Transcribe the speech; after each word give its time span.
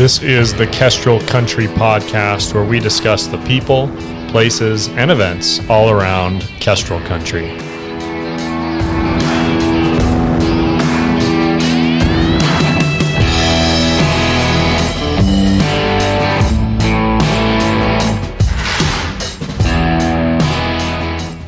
This 0.00 0.22
is 0.22 0.54
the 0.54 0.66
Kestrel 0.66 1.20
Country 1.20 1.66
Podcast, 1.66 2.54
where 2.54 2.64
we 2.64 2.80
discuss 2.80 3.26
the 3.26 3.36
people, 3.44 3.88
places, 4.28 4.88
and 4.88 5.10
events 5.10 5.60
all 5.68 5.90
around 5.90 6.40
Kestrel 6.58 7.00
Country. 7.00 7.48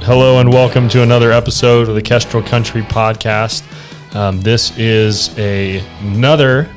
Hello 0.04 0.40
and 0.40 0.52
welcome 0.52 0.90
to 0.90 1.02
another 1.02 1.32
episode 1.32 1.88
of 1.88 1.94
the 1.94 2.02
Kestrel 2.02 2.42
Country 2.42 2.82
Podcast. 2.82 3.64
Um, 4.14 4.42
this 4.42 4.76
is 4.76 5.34
a, 5.38 5.78
another 6.00 6.68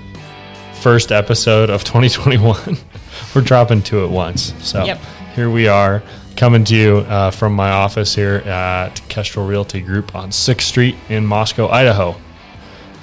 first 0.85 1.11
episode 1.11 1.71
of 1.71 1.83
2021. 1.83 2.77
We're 3.35 3.41
dropping 3.41 3.81
two 3.81 4.03
at 4.05 4.11
once. 4.11 4.53
So 4.59 4.85
Yep. 4.85 4.99
here 5.33 5.49
we 5.49 5.67
are 5.67 6.03
coming 6.35 6.63
to 6.65 6.75
you 6.75 6.97
uh, 6.97 7.31
from 7.31 7.53
my 7.55 7.71
office 7.71 8.13
here 8.13 8.35
at 8.45 9.01
Kestrel 9.09 9.47
Realty 9.47 9.81
Group 9.81 10.13
on 10.13 10.29
6th 10.29 10.61
Street 10.61 10.95
in 11.09 11.25
Moscow, 11.25 11.69
Idaho. 11.69 12.15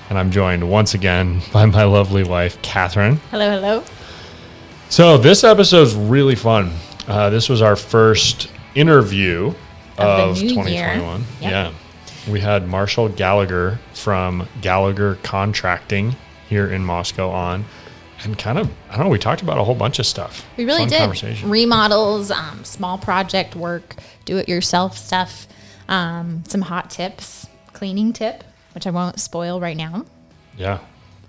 And 0.08 0.16
I'm 0.16 0.30
joined 0.30 0.70
once 0.70 0.95
again 0.95 1.42
by 1.52 1.66
my 1.66 1.82
lovely 1.82 2.22
wife, 2.22 2.62
Catherine. 2.62 3.16
Hello, 3.32 3.50
hello. 3.50 3.83
So 4.88 5.19
this 5.19 5.42
episode's 5.42 5.96
really 5.96 6.36
fun. 6.36 6.70
Uh, 7.08 7.30
this 7.30 7.48
was 7.48 7.62
our 7.62 7.74
first 7.74 8.48
interview 8.77 9.55
Of 9.98 10.05
of, 10.28 10.38
the 10.38 10.44
new 10.44 10.67
year. 10.69 10.94
2021. 10.94 11.20
Yep. 11.20 11.27
Yeah. 11.41 11.72
We 12.30 12.39
had 12.39 12.69
Marshall 12.69 13.08
Gallagher 13.08 13.80
from 13.92 14.46
Gallagher 14.61 15.17
Contracting 15.24 16.14
here 16.53 16.70
in 16.70 16.84
Moscow 16.84 17.31
on. 17.31 17.64
And 18.25 18.39
kind 18.39 18.56
of, 18.56 18.70
I 18.89 18.97
don't 18.97 19.06
know, 19.06 19.11
we 19.11 19.19
talked 19.19 19.42
about 19.42 19.58
a 19.58 19.64
whole 19.64 19.75
bunch 19.75 19.98
of 19.98 20.06
stuff. 20.06 20.47
We 20.56 20.64
really 20.64 20.89
Fun 20.89 21.17
did 21.17 21.42
remodels, 21.42 22.31
um, 22.31 22.62
small 22.62 22.97
project 22.97 23.56
work, 23.56 23.97
do-it-yourself 24.25 24.97
stuff, 24.97 25.48
um, 25.89 26.45
some 26.47 26.61
hot 26.61 26.89
tips, 26.89 27.48
cleaning 27.73 28.12
tip, 28.12 28.45
which 28.75 28.86
I 28.86 28.91
won't 28.91 29.19
spoil 29.19 29.61
right 29.61 29.77
now. 29.77 30.05
Yeah, 30.56 30.78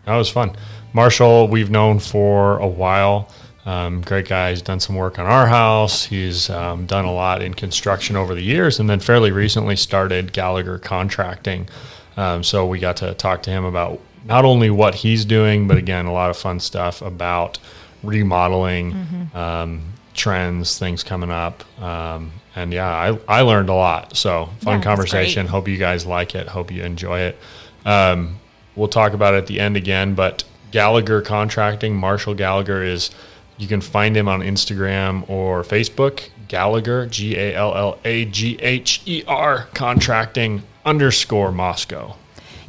that 0.06 0.16
was 0.16 0.30
fun. 0.30 0.56
Marshall, 0.94 1.48
we've 1.48 1.72
known 1.72 1.98
for 1.98 2.60
a 2.60 2.68
while. 2.68 3.30
Um, 3.66 4.02
great 4.02 4.28
guy. 4.28 4.52
He's 4.52 4.62
done 4.62 4.80
some 4.80 4.96
work 4.96 5.18
on 5.18 5.26
our 5.26 5.48
house. 5.48 6.04
He's 6.06 6.50
um, 6.50 6.86
done 6.86 7.06
a 7.06 7.14
lot 7.14 7.42
in 7.42 7.56
construction 7.56 8.16
over 8.16 8.36
the 8.36 8.44
years, 8.44 8.80
and 8.80 8.88
then 8.88 9.00
fairly 9.00 9.32
recently 9.32 9.78
started 9.78 10.32
Gallagher 10.34 10.78
Contracting. 10.78 11.70
Um, 12.18 12.44
so 12.44 12.68
we 12.68 12.78
got 12.78 12.98
to 12.98 13.16
talk 13.16 13.42
to 13.44 13.50
him 13.50 13.66
about 13.66 14.00
not 14.26 14.46
only 14.46 14.70
what 14.70 14.96
he's 14.96 15.26
doing, 15.26 15.68
but 15.68 15.78
again, 15.78 16.06
a 16.06 16.14
lot 16.14 16.30
of 16.30 16.38
fun 16.38 16.60
stuff 16.60 17.02
about 17.02 17.60
remodeling, 18.04 19.30
um, 19.34 19.82
trends, 20.14 20.78
things 20.78 21.04
coming 21.04 21.32
up. 21.32 21.64
Um, 21.82 22.32
and 22.56 22.72
yeah, 22.72 22.88
I, 22.88 23.40
I 23.40 23.42
learned 23.42 23.70
a 23.70 23.74
lot. 23.74 24.16
So 24.16 24.50
fun 24.60 24.80
Yeah, 24.80 24.84
conversation. 24.84 25.48
Hope 25.48 25.68
you 25.68 25.78
guys 25.78 26.06
like 26.06 26.36
it. 26.36 26.48
Hope 26.48 26.72
you 26.72 26.84
enjoy 26.84 27.20
it. 27.22 27.38
Um, 27.86 28.40
we'll 28.76 28.88
talk 28.88 29.14
about 29.14 29.34
it 29.34 29.38
at 29.38 29.48
the 29.48 29.60
end 29.60 29.76
again, 29.76 30.16
but 30.16 30.44
Gallagher 30.72 31.22
Contracting, 31.22 31.96
Marshall 31.96 32.34
Gallagher 32.34 32.84
is, 32.84 33.12
you 33.58 33.68
can 33.68 33.82
find 33.82 34.16
him 34.18 34.28
on 34.28 34.42
Instagram 34.42 35.30
or 35.30 35.64
Facebook. 35.64 36.30
Gallagher, 36.48 37.06
G 37.08 37.36
A 37.38 37.56
L 37.56 37.76
L 37.76 38.00
A 38.06 38.26
G 38.26 38.58
H 38.60 39.02
E 39.06 39.24
R, 39.28 39.68
contracting 39.74 40.64
underscore 40.86 41.52
Moscow. 41.52 42.16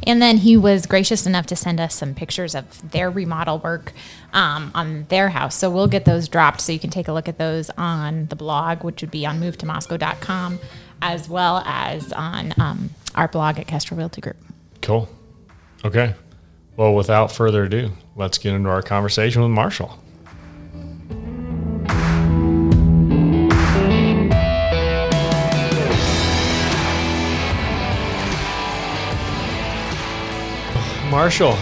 And 0.06 0.20
then 0.20 0.38
he 0.38 0.56
was 0.56 0.86
gracious 0.86 1.26
enough 1.26 1.46
to 1.46 1.56
send 1.56 1.80
us 1.80 1.94
some 1.94 2.14
pictures 2.14 2.54
of 2.54 2.90
their 2.90 3.10
remodel 3.10 3.58
work 3.58 3.92
um, 4.32 4.70
on 4.74 5.06
their 5.08 5.30
house. 5.30 5.54
So 5.56 5.70
we'll 5.70 5.88
get 5.88 6.04
those 6.04 6.28
dropped 6.28 6.60
so 6.60 6.72
you 6.72 6.78
can 6.78 6.90
take 6.90 7.08
a 7.08 7.12
look 7.12 7.28
at 7.28 7.38
those 7.38 7.70
on 7.70 8.26
the 8.26 8.36
blog, 8.36 8.84
which 8.84 9.00
would 9.00 9.10
be 9.10 9.26
on 9.26 9.40
movetomoscow.com, 9.40 10.58
as 11.02 11.28
well 11.28 11.62
as 11.64 12.12
on 12.12 12.54
um, 12.58 12.90
our 13.14 13.28
blog 13.28 13.58
at 13.58 13.66
Kestrel 13.66 13.98
Realty 13.98 14.20
Group. 14.20 14.36
Cool. 14.82 15.08
Okay. 15.84 16.14
Well, 16.76 16.94
without 16.94 17.30
further 17.30 17.64
ado, 17.64 17.92
let's 18.16 18.38
get 18.38 18.54
into 18.54 18.68
our 18.68 18.82
conversation 18.82 19.42
with 19.42 19.50
Marshall. 19.50 19.98
Marshall, 31.14 31.52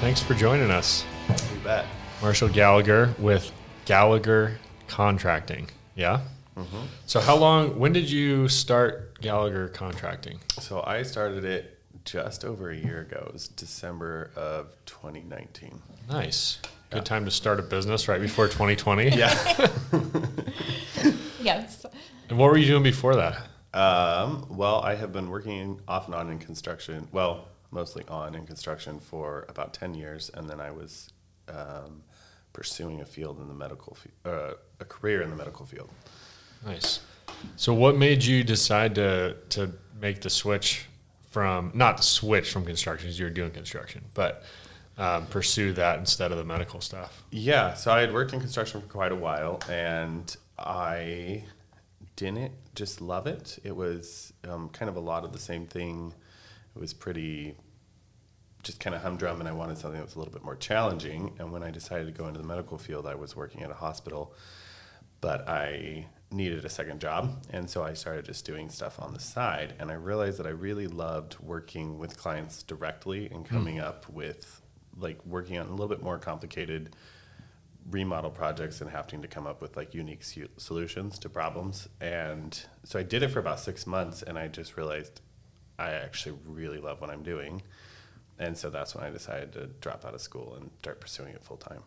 thanks 0.00 0.20
for 0.20 0.34
joining 0.34 0.68
us. 0.72 1.04
You 1.28 1.60
bet. 1.62 1.86
Marshall 2.20 2.48
Gallagher 2.48 3.14
with 3.20 3.52
Gallagher 3.84 4.58
Contracting. 4.88 5.68
Yeah? 5.94 6.22
Mhm. 6.56 6.88
So, 7.06 7.20
how 7.20 7.36
long, 7.36 7.78
when 7.78 7.92
did 7.92 8.10
you 8.10 8.48
start 8.48 9.20
Gallagher 9.20 9.68
Contracting? 9.68 10.40
So 10.58 10.82
I 10.84 11.04
started 11.04 11.44
it 11.44 11.78
just 12.04 12.44
over 12.44 12.68
a 12.70 12.76
year 12.76 13.02
ago. 13.02 13.22
It 13.28 13.32
was 13.32 13.46
December 13.46 14.32
of 14.34 14.74
2019. 14.86 15.80
Nice. 16.10 16.58
Good 16.90 17.06
time 17.06 17.24
to 17.26 17.30
start 17.30 17.60
a 17.60 17.62
business 17.62 18.08
right 18.08 18.20
before 18.20 18.48
2020. 18.48 19.10
Yeah. 19.16 19.68
Yes. 21.40 21.84
And 22.28 22.38
what 22.38 22.50
were 22.50 22.56
you 22.56 22.66
doing 22.66 22.82
before 22.82 23.14
that? 23.14 23.36
um, 23.72 24.46
well, 24.50 24.80
I 24.80 24.96
have 24.96 25.12
been 25.12 25.30
working 25.30 25.80
off 25.86 26.06
and 26.06 26.14
on 26.16 26.30
in 26.30 26.38
construction. 26.40 27.06
Well, 27.12 27.46
mostly 27.74 28.04
on 28.08 28.34
in 28.34 28.46
construction 28.46 29.00
for 29.00 29.44
about 29.48 29.74
10 29.74 29.94
years, 29.94 30.30
and 30.32 30.48
then 30.48 30.60
I 30.60 30.70
was 30.70 31.10
um, 31.48 32.02
pursuing 32.52 33.00
a 33.00 33.04
field 33.04 33.40
in 33.40 33.48
the 33.48 33.54
medical, 33.54 33.98
uh, 34.24 34.52
a 34.80 34.84
career 34.84 35.20
in 35.20 35.28
the 35.28 35.36
medical 35.36 35.66
field. 35.66 35.90
Nice. 36.64 37.00
So, 37.56 37.74
what 37.74 37.96
made 37.96 38.24
you 38.24 38.42
decide 38.44 38.94
to 38.94 39.36
to 39.50 39.72
make 40.00 40.20
the 40.22 40.30
switch 40.30 40.86
from 41.30 41.72
not 41.74 41.96
the 41.96 42.02
switch 42.02 42.50
from 42.52 42.64
construction 42.64 43.06
because 43.06 43.18
you 43.18 43.26
were 43.26 43.30
doing 43.30 43.50
construction, 43.50 44.02
but 44.14 44.44
um, 44.96 45.26
pursue 45.26 45.72
that 45.72 45.98
instead 45.98 46.30
of 46.32 46.38
the 46.38 46.44
medical 46.44 46.80
stuff? 46.80 47.24
Yeah, 47.30 47.74
so 47.74 47.90
I 47.90 48.00
had 48.00 48.14
worked 48.14 48.32
in 48.32 48.40
construction 48.40 48.80
for 48.80 48.86
quite 48.86 49.12
a 49.12 49.16
while, 49.16 49.60
and 49.68 50.34
I 50.58 51.44
didn't 52.16 52.52
just 52.74 53.00
love 53.00 53.26
it. 53.26 53.58
It 53.64 53.74
was 53.74 54.32
um, 54.48 54.68
kind 54.68 54.88
of 54.88 54.96
a 54.96 55.00
lot 55.00 55.24
of 55.24 55.32
the 55.32 55.38
same 55.38 55.66
thing. 55.66 56.14
It 56.76 56.80
was 56.80 56.94
pretty 56.94 57.56
just 58.64 58.80
kind 58.80 58.96
of 58.96 59.02
humdrum, 59.02 59.40
and 59.40 59.48
I 59.48 59.52
wanted 59.52 59.78
something 59.78 59.98
that 59.98 60.06
was 60.06 60.16
a 60.16 60.18
little 60.18 60.32
bit 60.32 60.42
more 60.42 60.56
challenging. 60.56 61.36
And 61.38 61.52
when 61.52 61.62
I 61.62 61.70
decided 61.70 62.06
to 62.06 62.12
go 62.12 62.26
into 62.26 62.40
the 62.40 62.46
medical 62.46 62.78
field, 62.78 63.06
I 63.06 63.14
was 63.14 63.36
working 63.36 63.62
at 63.62 63.70
a 63.70 63.74
hospital, 63.74 64.34
but 65.20 65.48
I 65.48 66.06
needed 66.30 66.64
a 66.64 66.68
second 66.68 67.00
job, 67.00 67.44
and 67.50 67.70
so 67.70 67.84
I 67.84 67.94
started 67.94 68.24
just 68.24 68.44
doing 68.44 68.68
stuff 68.68 69.00
on 69.00 69.14
the 69.14 69.20
side. 69.20 69.74
And 69.78 69.90
I 69.90 69.94
realized 69.94 70.38
that 70.38 70.46
I 70.46 70.50
really 70.50 70.88
loved 70.88 71.38
working 71.38 71.98
with 71.98 72.18
clients 72.18 72.62
directly 72.62 73.26
and 73.26 73.46
hmm. 73.46 73.54
coming 73.54 73.78
up 73.78 74.08
with 74.08 74.60
like 74.96 75.24
working 75.26 75.58
on 75.58 75.66
a 75.66 75.70
little 75.70 75.88
bit 75.88 76.02
more 76.02 76.18
complicated 76.18 76.94
remodel 77.90 78.30
projects 78.30 78.80
and 78.80 78.90
having 78.90 79.20
to 79.22 79.28
come 79.28 79.46
up 79.46 79.60
with 79.60 79.76
like 79.76 79.92
unique 79.94 80.24
su- 80.24 80.48
solutions 80.56 81.18
to 81.18 81.28
problems. 81.28 81.88
And 82.00 82.58
so 82.84 82.98
I 82.98 83.02
did 83.02 83.22
it 83.22 83.28
for 83.28 83.40
about 83.40 83.60
six 83.60 83.86
months, 83.86 84.22
and 84.22 84.38
I 84.38 84.48
just 84.48 84.76
realized 84.76 85.20
I 85.78 85.90
actually 85.90 86.38
really 86.46 86.78
love 86.78 87.00
what 87.00 87.10
I'm 87.10 87.22
doing. 87.22 87.62
And 88.38 88.56
so 88.58 88.68
that's 88.70 88.94
when 88.94 89.04
I 89.04 89.10
decided 89.10 89.52
to 89.52 89.66
drop 89.80 90.04
out 90.04 90.14
of 90.14 90.20
school 90.20 90.54
and 90.60 90.70
start 90.80 91.00
pursuing 91.00 91.34
it 91.34 91.44
full 91.44 91.56
time. 91.56 91.80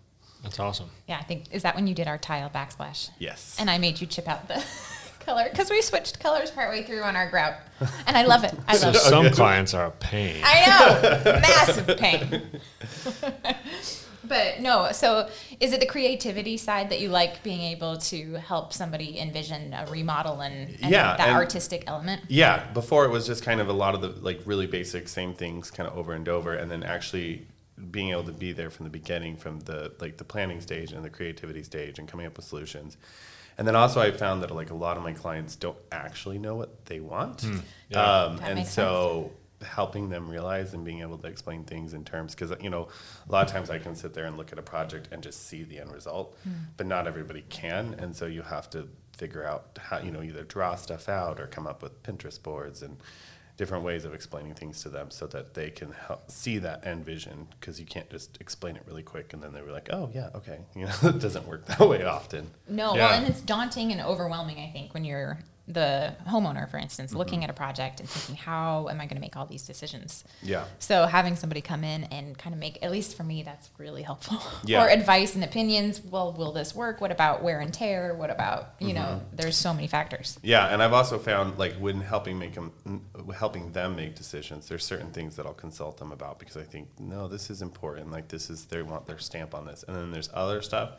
That's 0.43 0.59
awesome. 0.59 0.89
Yeah, 1.07 1.17
I 1.19 1.23
think, 1.23 1.45
is 1.51 1.63
that 1.63 1.75
when 1.75 1.87
you 1.87 1.95
did 1.95 2.07
our 2.07 2.17
tile 2.17 2.49
backsplash? 2.49 3.09
Yes. 3.19 3.55
And 3.59 3.69
I 3.69 3.77
made 3.79 3.99
you 3.99 4.07
chip 4.07 4.27
out 4.27 4.47
the 4.47 4.63
color 5.19 5.47
because 5.49 5.69
we 5.69 5.81
switched 5.81 6.19
colors 6.19 6.51
partway 6.51 6.83
through 6.83 7.01
on 7.01 7.15
our 7.15 7.29
grout. 7.29 7.55
And 8.05 8.15
I 8.15 8.23
love 8.23 8.43
it. 8.43 8.53
I 8.67 8.77
So, 8.77 8.87
love 8.87 8.95
it. 8.95 8.99
some 9.01 9.29
clients 9.31 9.73
are 9.73 9.87
a 9.87 9.91
pain. 9.91 10.41
I 10.45 10.65
know, 10.67 11.39
massive 11.41 11.97
pain. 11.97 12.61
but 14.27 14.59
no, 14.59 14.91
so 14.91 15.29
is 15.59 15.73
it 15.73 15.79
the 15.79 15.85
creativity 15.85 16.57
side 16.57 16.89
that 16.89 16.99
you 16.99 17.09
like 17.09 17.43
being 17.43 17.61
able 17.61 17.97
to 17.97 18.33
help 18.35 18.73
somebody 18.73 19.19
envision 19.19 19.73
a 19.73 19.85
remodel 19.89 20.41
and, 20.41 20.69
and 20.81 20.91
Yeah, 20.91 21.15
that 21.17 21.27
and- 21.29 21.31
artistic 21.37 21.83
element? 21.87 22.23
Yeah, 22.27 22.67
before 22.73 23.05
it 23.05 23.09
was 23.11 23.25
just 23.25 23.43
kind 23.43 23.61
of 23.61 23.67
a 23.69 23.73
lot 23.73 23.95
of 23.95 24.01
the 24.01 24.09
like 24.09 24.41
really 24.45 24.67
basic 24.67 25.07
same 25.07 25.33
things 25.33 25.71
kind 25.71 25.89
of 25.89 25.97
over 25.97 26.13
and 26.13 26.27
over 26.27 26.53
and 26.53 26.69
then 26.69 26.83
actually 26.83 27.47
being 27.91 28.09
able 28.09 28.23
to 28.23 28.31
be 28.31 28.51
there 28.53 28.69
from 28.71 28.85
the 28.85 28.89
beginning 28.89 29.37
from 29.37 29.59
the 29.61 29.93
like 29.99 30.17
the 30.17 30.23
planning 30.23 30.59
stage 30.61 30.91
and 30.91 31.05
the 31.05 31.09
creativity 31.11 31.61
stage 31.63 31.99
and 31.99 32.07
coming 32.07 32.25
up 32.25 32.35
with 32.35 32.45
solutions. 32.45 32.97
And 33.57 33.67
then 33.67 33.75
also 33.75 33.99
I 34.01 34.11
found 34.11 34.41
that 34.43 34.51
like 34.51 34.69
a 34.71 34.75
lot 34.75 34.97
of 34.97 35.03
my 35.03 35.13
clients 35.13 35.55
don't 35.55 35.77
actually 35.91 36.37
know 36.39 36.55
what 36.55 36.85
they 36.85 36.99
want. 36.99 37.43
yeah. 37.89 37.99
Um, 38.23 38.39
and 38.43 38.55
makes 38.55 38.71
so 38.71 39.31
helping 39.63 40.09
them 40.09 40.29
realize 40.29 40.73
and 40.73 40.85
being 40.85 41.01
able 41.01 41.17
to 41.17 41.27
explain 41.27 41.63
things 41.63 41.93
in 41.93 42.03
terms 42.03 42.35
because 42.35 42.51
you 42.61 42.69
know 42.69 42.87
a 43.27 43.31
lot 43.31 43.45
of 43.45 43.51
times 43.51 43.69
i 43.69 43.79
can 43.79 43.95
sit 43.95 44.13
there 44.13 44.25
and 44.25 44.37
look 44.37 44.51
at 44.51 44.59
a 44.59 44.63
project 44.63 45.07
and 45.11 45.23
just 45.23 45.47
see 45.47 45.63
the 45.63 45.79
end 45.79 45.91
result 45.91 46.37
hmm. 46.43 46.51
but 46.77 46.85
not 46.85 47.07
everybody 47.07 47.43
can 47.49 47.95
and 47.97 48.15
so 48.15 48.25
you 48.25 48.43
have 48.43 48.69
to 48.69 48.87
figure 49.17 49.43
out 49.43 49.79
how 49.81 49.97
you 49.97 50.11
know 50.11 50.21
either 50.21 50.43
draw 50.43 50.75
stuff 50.75 51.09
out 51.09 51.39
or 51.39 51.47
come 51.47 51.65
up 51.65 51.81
with 51.81 52.03
pinterest 52.03 52.43
boards 52.43 52.83
and 52.83 52.97
different 53.57 53.83
ways 53.83 54.05
of 54.05 54.13
explaining 54.13 54.53
things 54.53 54.83
to 54.83 54.89
them 54.89 55.09
so 55.09 55.25
that 55.27 55.55
they 55.55 55.71
can 55.71 55.91
help 55.91 56.29
see 56.29 56.59
that 56.59 56.85
end 56.85 57.03
vision 57.03 57.47
because 57.59 57.79
you 57.79 57.85
can't 57.85 58.09
just 58.09 58.39
explain 58.39 58.75
it 58.75 58.83
really 58.85 59.01
quick 59.01 59.33
and 59.33 59.41
then 59.41 59.51
they 59.51 59.61
were 59.61 59.71
like, 59.71 59.89
oh 59.91 60.09
yeah, 60.13 60.29
okay. 60.35 60.59
You 60.75 60.85
know, 60.85 60.93
it 61.03 61.19
doesn't 61.19 61.47
work 61.47 61.65
that 61.65 61.79
way 61.79 62.03
often. 62.03 62.51
No, 62.69 62.95
Yeah. 62.95 63.07
well, 63.07 63.13
and 63.19 63.27
it's 63.27 63.41
daunting 63.41 63.91
and 63.91 63.99
overwhelming, 63.99 64.59
I 64.59 64.71
think, 64.71 64.93
when 64.93 65.03
you're 65.03 65.39
the 65.67 66.15
homeowner, 66.27 66.69
for 66.69 66.77
instance, 66.77 67.11
Mm-hmm. 67.11 67.17
looking 67.17 67.43
at 67.43 67.49
a 67.49 67.53
project 67.53 67.99
and 67.99 68.07
thinking, 68.09 68.35
how 68.35 68.87
am 68.89 69.01
I 69.01 69.05
going 69.05 69.15
to 69.17 69.21
make 69.21 69.35
all 69.35 69.45
these 69.45 69.63
decisions? 69.63 70.23
Yeah. 70.41 70.63
So 70.79 71.05
having 71.05 71.35
somebody 71.35 71.61
come 71.61 71.83
in 71.83 72.05
and 72.05 72.37
kind 72.37 72.53
of 72.53 72.59
make, 72.59 72.79
at 72.81 72.89
least 72.91 73.17
for 73.17 73.23
me, 73.23 73.43
that's 73.43 73.69
really 73.77 74.01
helpful. 74.01 74.37
Yeah. 74.65 74.83
or 74.83 74.89
advice 74.89 75.35
and 75.35 75.43
opinions. 75.43 76.01
Well, 76.01 76.31
will 76.33 76.51
this 76.51 76.73
work? 76.75 76.99
What 77.01 77.11
about 77.11 77.43
wear 77.43 77.59
and 77.59 77.73
tear? 77.73 78.13
What 78.15 78.29
about, 78.29 78.73
you 78.79 78.93
know, 78.93 79.01
Mm-hmm. 79.01 79.35
there's 79.35 79.55
so 79.57 79.73
many 79.73 79.87
factors. 79.87 80.37
Yeah, 80.41 80.67
and 80.67 80.81
I've 80.83 80.93
also 80.93 81.17
found 81.19 81.57
like 81.57 81.73
when 81.75 82.01
helping 82.01 82.39
make 82.39 82.53
them, 82.55 82.71
helping 83.35 83.71
them 83.73 83.95
make 83.95 84.15
decisions, 84.15 84.67
there's 84.67 84.85
certain 84.85 85.11
things 85.11 85.35
that 85.35 85.45
I'll 85.45 85.53
consult 85.53 85.97
them 85.97 86.11
about 86.11 86.39
because 86.39 86.57
I 86.57 86.63
think 86.63 86.87
no, 86.99 87.27
this 87.27 87.49
is 87.49 87.61
important. 87.61 88.11
Like 88.11 88.27
this 88.29 88.49
is 88.49 88.65
they 88.65 88.81
want 88.81 89.05
their 89.05 89.17
stamp 89.19 89.53
on 89.53 89.65
this, 89.65 89.83
and 89.87 89.95
then 89.95 90.11
there's 90.11 90.29
other 90.33 90.61
stuff 90.61 90.91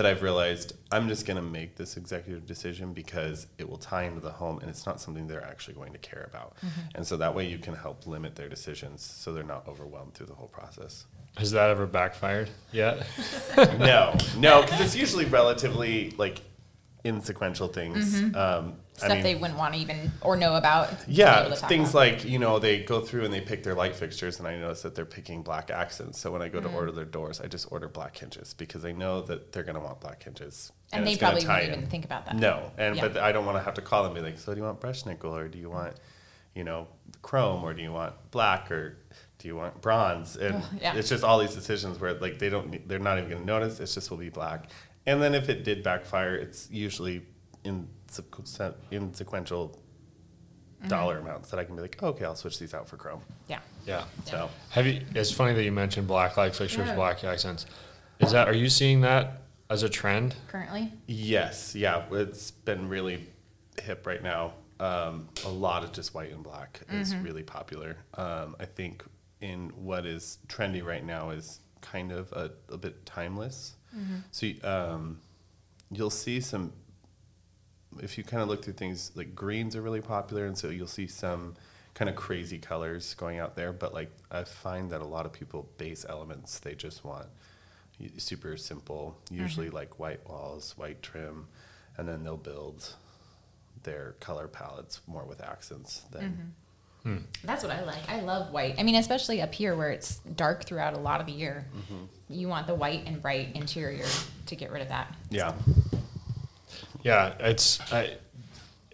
that 0.00 0.06
I've 0.10 0.22
realized 0.22 0.72
I'm 0.90 1.08
just 1.08 1.26
going 1.26 1.36
to 1.36 1.42
make 1.42 1.76
this 1.76 1.98
executive 1.98 2.46
decision 2.46 2.94
because 2.94 3.46
it 3.58 3.68
will 3.68 3.76
tie 3.76 4.04
into 4.04 4.20
the 4.20 4.30
home, 4.30 4.58
and 4.60 4.70
it's 4.70 4.86
not 4.86 4.98
something 4.98 5.26
they're 5.26 5.44
actually 5.44 5.74
going 5.74 5.92
to 5.92 5.98
care 5.98 6.26
about, 6.32 6.56
and 6.94 7.06
so 7.06 7.18
that 7.18 7.34
way 7.34 7.46
you 7.46 7.58
can 7.58 7.74
help 7.74 8.06
limit 8.06 8.34
their 8.34 8.48
decisions 8.48 9.02
so 9.02 9.34
they're 9.34 9.42
not 9.44 9.68
overwhelmed 9.68 10.14
through 10.14 10.24
the 10.28 10.34
whole 10.34 10.48
process. 10.48 11.04
Has 11.36 11.50
that 11.50 11.68
ever 11.68 11.86
backfired 11.86 12.48
yet? 12.72 13.06
no, 13.78 14.16
no, 14.38 14.62
because 14.62 14.80
it's 14.80 14.96
usually 14.96 15.26
relatively 15.26 16.12
like 16.16 16.40
insequential 17.04 17.68
things. 17.68 18.20
Um, 18.20 18.32
Mm-hmm. 18.34 18.76
Stuff 19.00 19.10
I 19.10 19.14
mean, 19.14 19.22
they 19.24 19.34
wouldn't 19.34 19.58
want 19.58 19.74
to 19.74 19.80
even 19.80 20.10
or 20.22 20.36
know 20.36 20.54
about. 20.54 20.88
Yeah, 21.08 21.40
able 21.40 21.54
to 21.54 21.60
talk 21.60 21.68
things 21.68 21.90
about. 21.90 21.98
like 21.98 22.24
you 22.24 22.38
know 22.38 22.58
they 22.58 22.82
go 22.82 23.00
through 23.00 23.24
and 23.24 23.32
they 23.34 23.40
pick 23.40 23.62
their 23.62 23.74
light 23.74 23.96
fixtures, 23.96 24.38
and 24.38 24.46
I 24.46 24.56
notice 24.56 24.82
that 24.82 24.94
they're 24.94 25.04
picking 25.04 25.42
black 25.42 25.70
accents. 25.70 26.18
So 26.20 26.30
when 26.30 26.42
I 26.42 26.48
go 26.48 26.60
Mm. 26.60 26.64
to 26.70 26.76
order 26.76 26.92
their 26.92 27.04
doors, 27.04 27.40
I 27.40 27.46
just 27.46 27.70
order 27.72 27.88
black 27.88 28.16
hinges 28.16 28.54
because 28.54 28.84
I 28.84 28.92
know 28.92 29.22
that 29.22 29.52
they're 29.52 29.62
going 29.64 29.74
to 29.76 29.80
want 29.80 30.00
black 30.00 30.22
hinges, 30.22 30.72
And 30.92 31.06
they 31.06 31.16
probably 31.16 31.46
wouldn't 31.46 31.62
in. 31.64 31.72
even 31.78 31.86
think 31.88 32.04
about 32.04 32.26
that. 32.26 32.36
No, 32.36 32.70
and 32.78 32.96
Yeah. 32.96 33.08
but 33.08 33.16
I 33.16 33.32
don't 33.32 33.46
want 33.46 33.58
to 33.58 33.62
have 33.62 33.74
to 33.74 33.82
call 33.82 34.02
them 34.04 34.14
and 34.16 34.24
be 34.24 34.30
like, 34.30 34.38
so 34.38 34.52
do 34.52 34.58
you 34.60 34.64
want 34.64 34.80
brush 34.80 35.04
nickel 35.06 35.34
or 35.34 35.48
do 35.48 35.58
you 35.58 35.70
want, 35.70 35.94
you 36.54 36.64
know, 36.64 36.86
chrome 37.22 37.64
or 37.64 37.72
do 37.74 37.82
you 37.82 37.92
want 37.92 38.14
black 38.30 38.70
or 38.70 38.98
do 39.38 39.48
you 39.48 39.56
want 39.56 39.80
bronze? 39.80 40.36
And 40.36 40.62
yeah. 40.80 40.94
it's 40.94 41.08
just 41.08 41.24
all 41.24 41.38
these 41.38 41.54
decisions 41.54 41.98
where 41.98 42.14
like 42.14 42.38
they 42.38 42.50
don't, 42.50 42.86
they're 42.88 42.98
not 42.98 43.16
even 43.18 43.30
going 43.30 43.40
to 43.42 43.46
notice. 43.46 43.80
It's 43.80 43.94
just 43.94 44.10
will 44.10 44.18
be 44.18 44.28
black. 44.28 44.68
And 45.06 45.22
then 45.22 45.34
if 45.34 45.48
it 45.48 45.64
did 45.64 45.82
backfire, 45.82 46.34
it's 46.34 46.68
usually 46.70 47.22
in 47.64 47.88
sequ- 48.10 49.14
sequential 49.16 49.78
Mm-hmm. 50.80 50.88
dollar 50.88 51.18
amounts 51.18 51.50
that 51.50 51.60
I 51.60 51.64
can 51.64 51.76
be 51.76 51.82
like, 51.82 51.98
oh, 52.00 52.08
okay, 52.08 52.24
I'll 52.24 52.34
switch 52.34 52.58
these 52.58 52.72
out 52.72 52.88
for 52.88 52.96
chrome. 52.96 53.20
Yeah. 53.48 53.58
Yeah. 53.86 54.04
So 54.24 54.48
Have 54.70 54.86
you? 54.86 55.02
It's 55.14 55.30
funny 55.30 55.52
that 55.52 55.62
you 55.62 55.72
mentioned 55.72 56.06
black 56.08 56.38
light 56.38 56.56
fixtures, 56.56 56.86
Yeah. 56.86 56.94
black 56.94 57.22
accents. 57.22 57.66
Is 58.18 58.32
that? 58.32 58.48
Are 58.48 58.54
you 58.54 58.70
seeing 58.70 59.02
that 59.02 59.42
as 59.68 59.82
a 59.82 59.90
trend? 59.90 60.36
Currently? 60.48 60.90
yes, 61.06 61.74
yeah, 61.74 62.04
it's 62.12 62.50
been 62.50 62.88
really 62.88 63.26
hip 63.82 64.06
right 64.06 64.22
now. 64.22 64.54
Um, 64.78 65.28
a 65.44 65.50
lot 65.50 65.84
of 65.84 65.92
just 65.92 66.14
white 66.14 66.32
and 66.32 66.42
black 66.42 66.80
is 66.90 67.12
Mm-hmm. 67.12 67.24
really 67.24 67.42
popular. 67.42 67.98
Um, 68.14 68.56
I 68.58 68.64
think 68.64 69.04
in 69.42 69.68
what 69.76 70.06
is 70.06 70.38
trendy 70.48 70.82
right 70.82 71.04
now 71.04 71.28
is 71.28 71.60
kind 71.82 72.10
of 72.10 72.32
a, 72.32 72.52
a 72.70 72.78
bit 72.78 73.04
timeless. 73.04 73.74
Mm-hmm. 73.94 74.16
So 74.30 74.46
um, 74.66 75.20
you'll 75.90 76.08
see 76.08 76.40
some 76.40 76.72
if 77.98 78.16
you 78.16 78.24
kind 78.24 78.42
of 78.42 78.48
look 78.48 78.64
through 78.64 78.74
things 78.74 79.12
like 79.14 79.34
greens 79.34 79.74
are 79.74 79.82
really 79.82 80.00
popular 80.00 80.46
and 80.46 80.56
so 80.56 80.68
you'll 80.68 80.86
see 80.86 81.06
some 81.06 81.54
kind 81.94 82.08
of 82.08 82.14
crazy 82.14 82.58
colors 82.58 83.14
going 83.14 83.38
out 83.38 83.56
there 83.56 83.72
but 83.72 83.92
like 83.92 84.10
i 84.30 84.44
find 84.44 84.90
that 84.90 85.00
a 85.00 85.06
lot 85.06 85.26
of 85.26 85.32
people 85.32 85.68
base 85.76 86.06
elements 86.08 86.58
they 86.60 86.74
just 86.74 87.04
want 87.04 87.26
super 88.16 88.56
simple 88.56 89.18
usually 89.30 89.66
mm-hmm. 89.66 89.76
like 89.76 89.98
white 89.98 90.26
walls 90.28 90.74
white 90.76 91.02
trim 91.02 91.46
and 91.96 92.08
then 92.08 92.22
they'll 92.22 92.36
build 92.36 92.94
their 93.82 94.14
color 94.20 94.46
palettes 94.46 95.00
more 95.06 95.24
with 95.24 95.42
accents 95.42 96.02
than 96.12 96.54
mm-hmm. 97.02 97.16
hmm. 97.16 97.24
That's 97.44 97.62
what 97.62 97.72
I 97.72 97.82
like. 97.82 98.08
I 98.10 98.20
love 98.20 98.52
white. 98.52 98.74
I 98.78 98.82
mean, 98.82 98.96
especially 98.96 99.40
up 99.40 99.54
here 99.54 99.74
where 99.74 99.90
it's 99.90 100.18
dark 100.36 100.64
throughout 100.64 100.94
a 100.94 101.00
lot 101.00 101.20
of 101.20 101.26
the 101.26 101.32
year. 101.32 101.66
Mm-hmm. 101.74 102.04
You 102.28 102.48
want 102.48 102.66
the 102.66 102.74
white 102.74 103.06
and 103.06 103.22
bright 103.22 103.54
interior 103.54 104.04
to 104.46 104.56
get 104.56 104.70
rid 104.70 104.82
of 104.82 104.88
that. 104.88 105.14
yeah 105.30 105.54
Yeah, 107.02 107.34
it's. 107.40 107.80
I, 107.92 108.16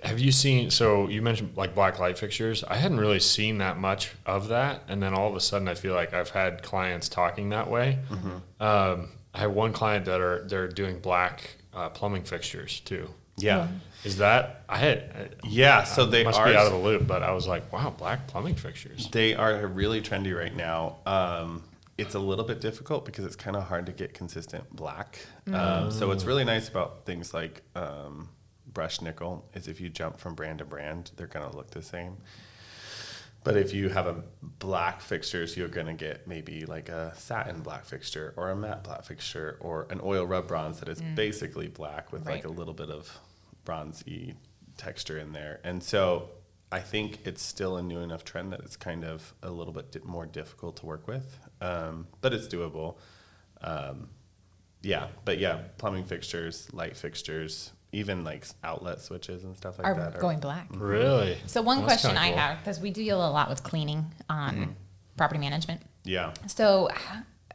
have 0.02 0.20
you 0.20 0.30
seen? 0.30 0.70
So 0.70 1.08
you 1.08 1.22
mentioned 1.22 1.56
like 1.56 1.74
black 1.74 1.98
light 1.98 2.18
fixtures. 2.18 2.62
I 2.64 2.76
hadn't 2.76 2.98
really 3.00 3.18
seen 3.20 3.58
that 3.58 3.78
much 3.78 4.12
of 4.24 4.48
that, 4.48 4.82
and 4.88 5.02
then 5.02 5.14
all 5.14 5.28
of 5.28 5.34
a 5.34 5.40
sudden, 5.40 5.66
I 5.68 5.74
feel 5.74 5.94
like 5.94 6.14
I've 6.14 6.30
had 6.30 6.62
clients 6.62 7.08
talking 7.08 7.48
that 7.50 7.68
way. 7.70 7.98
Um, 8.60 9.08
I 9.34 9.40
have 9.40 9.52
one 9.52 9.72
client 9.72 10.04
that 10.06 10.20
are 10.20 10.44
they're 10.48 10.68
doing 10.68 10.98
black 11.00 11.56
uh, 11.74 11.88
plumbing 11.90 12.22
fixtures 12.24 12.80
too. 12.80 13.08
yeah 13.36 13.68
Is 14.04 14.18
that 14.18 14.62
I 14.68 14.78
had? 14.78 15.34
yeah 15.44 15.84
so 15.84 16.04
I 16.04 16.10
they 16.10 16.24
must 16.24 16.38
are 16.38 16.46
be 16.48 16.56
out 16.56 16.66
of 16.66 16.72
the 16.72 16.78
loop, 16.78 17.06
but 17.06 17.22
I 17.22 17.32
was 17.32 17.46
like, 17.46 17.70
wow, 17.72 17.90
black 17.98 18.26
plumbing 18.28 18.54
fixtures. 18.54 19.08
They 19.10 19.34
are 19.34 19.66
really 19.66 20.00
trendy 20.00 20.34
right 20.36 20.54
now. 20.54 20.96
Um, 21.04 21.62
it's 21.98 22.14
a 22.14 22.18
little 22.18 22.44
bit 22.44 22.60
difficult 22.60 23.04
because 23.04 23.24
it's 23.24 23.36
kind 23.36 23.56
of 23.56 23.64
hard 23.64 23.86
to 23.86 23.92
get 23.92 24.12
consistent 24.14 24.64
black. 24.74 25.18
Um, 25.52 25.90
so 25.90 26.08
what's 26.08 26.24
really 26.24 26.44
nice 26.44 26.68
about 26.68 27.06
things 27.06 27.32
like 27.32 27.62
um, 27.74 28.28
brush 28.66 29.00
nickel 29.00 29.48
is 29.54 29.66
if 29.68 29.80
you 29.80 29.88
jump 29.88 30.18
from 30.18 30.34
brand 30.34 30.58
to 30.58 30.64
brand, 30.64 31.10
they're 31.16 31.26
going 31.26 31.48
to 31.50 31.56
look 31.56 31.70
the 31.70 31.82
same. 31.82 32.18
But 33.44 33.56
if 33.56 33.72
you 33.72 33.88
have 33.90 34.08
a 34.08 34.24
black 34.58 35.00
fixtures, 35.00 35.56
you're 35.56 35.68
going 35.68 35.86
to 35.86 35.92
get 35.94 36.26
maybe 36.26 36.66
like 36.66 36.88
a 36.88 37.12
satin 37.16 37.60
black 37.60 37.84
fixture 37.84 38.34
or 38.36 38.50
a 38.50 38.56
matte 38.56 38.82
black 38.82 39.04
fixture 39.04 39.56
or 39.60 39.86
an 39.88 40.00
oil 40.02 40.26
rub 40.26 40.48
bronze 40.48 40.80
that 40.80 40.88
is 40.88 41.00
basically 41.14 41.68
black 41.68 42.12
with 42.12 42.26
like 42.26 42.44
a 42.44 42.48
little 42.48 42.74
bit 42.74 42.90
of 42.90 43.18
bronzy 43.64 44.34
texture 44.76 45.16
in 45.18 45.32
there. 45.32 45.60
And 45.62 45.80
so 45.82 46.30
I 46.72 46.80
think 46.80 47.20
it's 47.24 47.40
still 47.42 47.76
a 47.76 47.82
new 47.82 48.00
enough 48.00 48.24
trend 48.24 48.52
that 48.52 48.60
it's 48.60 48.76
kind 48.76 49.04
of 49.04 49.32
a 49.44 49.50
little 49.50 49.72
bit 49.72 49.92
di- 49.92 50.00
more 50.02 50.26
difficult 50.26 50.76
to 50.78 50.86
work 50.86 51.06
with, 51.06 51.38
um, 51.60 52.06
but 52.20 52.32
it's 52.32 52.46
doable. 52.46 52.96
Um, 53.62 54.08
yeah, 54.82 55.08
but 55.24 55.38
yeah, 55.38 55.60
plumbing 55.78 56.04
fixtures, 56.04 56.68
light 56.72 56.96
fixtures, 56.96 57.72
even 57.92 58.22
like 58.24 58.46
outlet 58.62 59.00
switches 59.00 59.42
and 59.44 59.56
stuff 59.56 59.78
like 59.78 59.86
that 59.96 60.00
Are 60.08 60.10
that 60.12 60.20
going 60.20 60.38
black. 60.38 60.68
Really? 60.70 61.36
So 61.46 61.62
one 61.62 61.78
That's 61.78 61.86
question 62.02 62.10
kinda 62.10 62.20
I 62.22 62.28
cool. 62.30 62.38
have 62.38 62.58
because 62.58 62.78
we 62.80 62.90
deal 62.90 63.18
a 63.18 63.30
lot 63.30 63.48
with 63.48 63.62
cleaning 63.62 64.06
on 64.28 64.54
Mm-hmm. 64.54 64.70
property 65.16 65.40
management. 65.40 65.80
Yeah. 66.04 66.34
So 66.46 66.90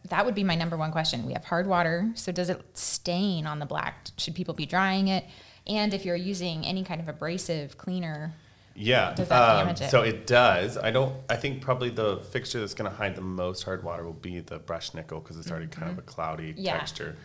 that 0.09 0.25
would 0.25 0.35
be 0.35 0.43
my 0.43 0.55
number 0.55 0.75
one 0.75 0.91
question. 0.91 1.25
We 1.25 1.33
have 1.33 1.45
hard 1.45 1.67
water. 1.67 2.11
So 2.15 2.31
does 2.31 2.49
it 2.49 2.61
stain 2.77 3.45
on 3.45 3.59
the 3.59 3.65
black? 3.65 4.07
Should 4.17 4.35
people 4.35 4.53
be 4.53 4.65
drying 4.65 5.07
it? 5.09 5.25
And 5.67 5.93
if 5.93 6.03
you're 6.05 6.15
using 6.15 6.65
any 6.65 6.83
kind 6.83 6.99
of 6.99 7.07
abrasive 7.07 7.77
cleaner, 7.77 8.33
Yeah. 8.75 9.13
Does 9.13 9.27
that 9.29 9.41
um, 9.41 9.57
damage 9.65 9.81
it? 9.81 9.89
So 9.91 10.01
it 10.01 10.25
does. 10.27 10.77
I 10.77 10.91
don't. 10.91 11.13
I 11.29 11.35
think 11.35 11.61
probably 11.61 11.89
the 11.89 12.17
fixture 12.31 12.59
that's 12.59 12.73
going 12.73 12.89
to 12.89 12.95
hide 12.95 13.15
the 13.15 13.21
most 13.21 13.63
hard 13.63 13.83
water 13.83 14.03
will 14.03 14.13
be 14.13 14.39
the 14.39 14.59
brush 14.59 14.93
nickel 14.93 15.19
because 15.19 15.37
it's 15.37 15.51
already 15.51 15.67
kind 15.67 15.91
of 15.91 15.97
a 15.97 16.01
cloudy 16.01 16.51
Mm-hmm. 16.53 16.61
Yeah. 16.61 16.77
texture. 16.79 17.15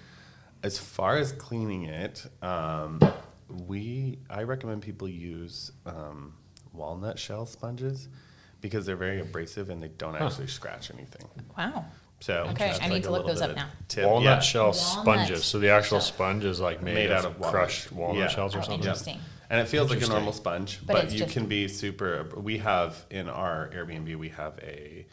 As 0.63 0.79
far 0.79 1.17
as 1.19 1.33
cleaning 1.33 1.85
it, 1.85 2.27
um, 2.43 3.01
we 3.49 4.19
I 4.29 4.43
recommend 4.43 4.83
people 4.83 5.09
use 5.09 5.71
um, 5.85 6.35
walnut 6.73 7.19
shell 7.19 7.47
sponges 7.47 8.09
because 8.61 8.85
they're 8.87 8.97
very 8.97 9.21
abrasive 9.21 9.71
and 9.71 9.81
they 9.83 9.89
don't 9.89 10.17
actually 10.17 10.49
scratch 10.49 10.91
anything. 10.91 11.29
wow. 11.57 11.85
So 12.21 12.47
Okay, 12.53 12.75
I 12.81 12.89
need 12.89 12.95
like 12.95 13.03
to 13.05 13.11
look 13.11 13.27
those 13.27 13.43
up 13.43 13.55
now. 13.55 13.69
tip. 13.89 14.07
Walnut 14.07 14.25
Yeah. 14.25 14.41
shell 14.41 14.63
Walnut 14.73 14.77
sponges. 14.77 15.45
So 15.45 15.59
the 15.59 15.69
actual 15.69 15.99
shell. 16.01 16.07
sponge 16.15 16.45
is 16.47 16.59
like 16.61 16.83
made, 16.83 16.95
Made 16.95 17.13
out 17.13 17.27
of 17.27 17.39
walnut. 17.39 17.53
crushed 17.53 17.93
walnut 17.93 18.17
Yeah. 18.23 18.29
shells 18.29 18.55
or 18.55 18.59
Oh, 18.59 18.63
something. 18.63 18.79
interesting. 18.81 19.21
And 19.49 19.61
it 19.61 19.69
feels 19.69 19.91
like 19.91 20.03
a 20.03 20.07
normal 20.09 20.33
sponge, 20.33 20.81
But 20.85 20.93
but, 20.95 21.13
you 21.13 21.19
just- 21.21 21.33
can 21.33 21.47
be 21.47 21.69
super. 21.69 22.29
We 22.37 22.59
have 22.59 23.05
in 23.11 23.29
our 23.29 23.69
Airbnb, 23.75 24.17
we 24.17 24.31
have 24.31 24.59
a 24.63 25.07